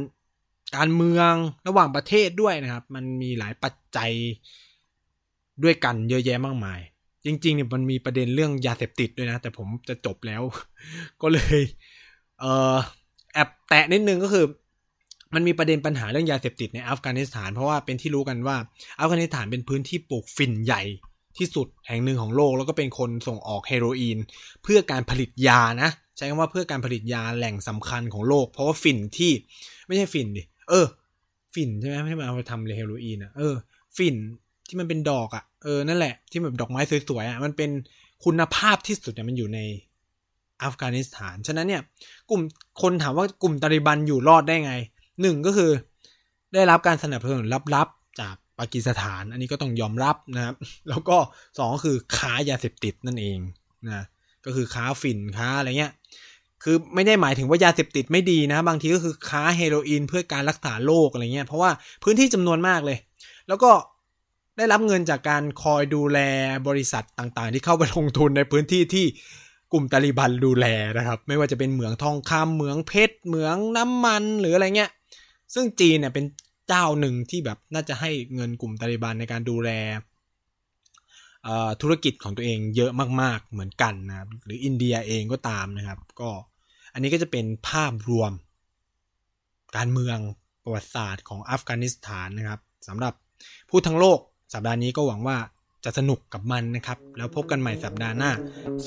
[0.77, 1.33] การเมือง
[1.67, 4.11] ระหว่างประเทศด้วยนะครับ มันมีหลายปัจจัย
[5.63, 6.79] ด้วยกันเยอะแยะมากมาย
[7.25, 10.41] จริงๆเนี่ยมันมีประเด็นเรื่องยาเสพติดด้วยนะ แต่ผมจะจบแล้ว
[11.21, 11.59] ก็เลย
[12.39, 12.77] เออ
[13.33, 14.45] แอบแตะนิดนึงก็คือ
[15.35, 18.57] มันมีประเด็นปัญหาเรื่องยาเสพติดในอัฟกานิสถาน เพราะว่าเป็นที่รู้กันว่า
[18.99, 20.81] อัฟกานิสถานเป็นพื้นที่ปลูกฝิ่นใหญ่
[21.37, 24.17] ที่สุดแห่งหนึ่งของโลกแล้วก็เป็นคนส่งออกเฮโรอีน
[24.63, 29.31] เพื่อการผลิตยานะ ใช้คำว่าเพื่อการผลิตยาแหล่งสำคัญของโลก เพราะว่าฝิ่นที่
[29.87, 30.85] ไม่ใช่ฝิ่นดิเออ
[31.53, 33.53] ฝิ่นใช่ไหมไม่ใช่มาเอาไปทำเฮโรอีนอะเออ
[33.97, 34.15] ฝิ่น
[34.67, 37.69] ที่มันเป็นดอกอะเออนั่นแหละที่แบบดอกไม้สวยๆอะมันเป็น
[38.25, 39.59] คุณภาพที่สุดเนี่ยมันอยู่ใน
[40.63, 41.81] อัฟกานิสถาน ฉะนั้นเนี่ย
[42.29, 42.41] กลุ่ม
[42.81, 44.73] คนถามว่ากลุ่มตาลิบันอยู่รอดได้ไง
[45.21, 45.71] หนึ่งก็คือ
[46.53, 47.45] ได้รับการสนับสนุน
[47.75, 50.55] ลับๆ จากปากีสถาน อันนี้ก็ต้องยอมรับนะครับ
[50.89, 51.17] แล้วก็
[51.57, 53.37] สองก็คือค้ายาเสพติดนั่นเอง
[53.87, 54.05] นะ
[54.45, 55.93] ก็คือค้าฝิ่นค้าอะไรเงี้ย
[56.63, 61.71] คือไม่ได้หมายถึงว่ายาเสพติดไม่ดีนะ บางทีก็คือค้าเฮโรอีนเพื่อการรักษาโรคอะไรเงี้ยเพราะว่า
[62.03, 62.97] พื้นที่จำนวนมากเลย
[63.47, 63.71] แล้วก็
[64.57, 66.19] ได้รับเงินจากการคอยดูแล
[66.67, 69.05] บริษัทต่างๆ ที่เข้าไปลงทุนในพื้นที่ที่
[69.71, 70.65] กลุ่มตาลิบันดูแล
[70.97, 74.91] นะครับ ไม่ว่าจะเป็นเหมืองทองคำเหมืองเพชรเหมืองน้ำมันหรืออะไรเงี้ย
[75.53, 76.25] ซึ่งจีนเนี่ยเป็น
[76.67, 79.69] เจ้าหนึ่งที่แบบน่าจะให้เงินกลุ่มตาลิบันในการดูแล
[81.81, 82.91] ธุรกิจของตัวเองเยอะ
[83.21, 86.29] มาก ๆ เหมือนกันนะครับหรืออินเดียเองก็ตามนะครับ ก็
[86.93, 88.31] อันนี้ก็จะเป็นภาพรวม
[89.77, 90.17] การเมือง
[90.63, 93.13] ประวัติศาสตร์ของอัฟกานิสถานนะครับสำหรับ
[93.69, 94.19] ผู้ทั้งโลก
[94.53, 95.37] สัปดาห์นี้ก็หวังว่า
[95.85, 98.31] จะสนุกกับมันนะครับ แล้วพบกันใหม่สัปดาห์หน้า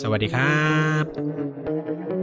[0.01, 0.63] สวัสดีครั
[1.03, 2.18] บ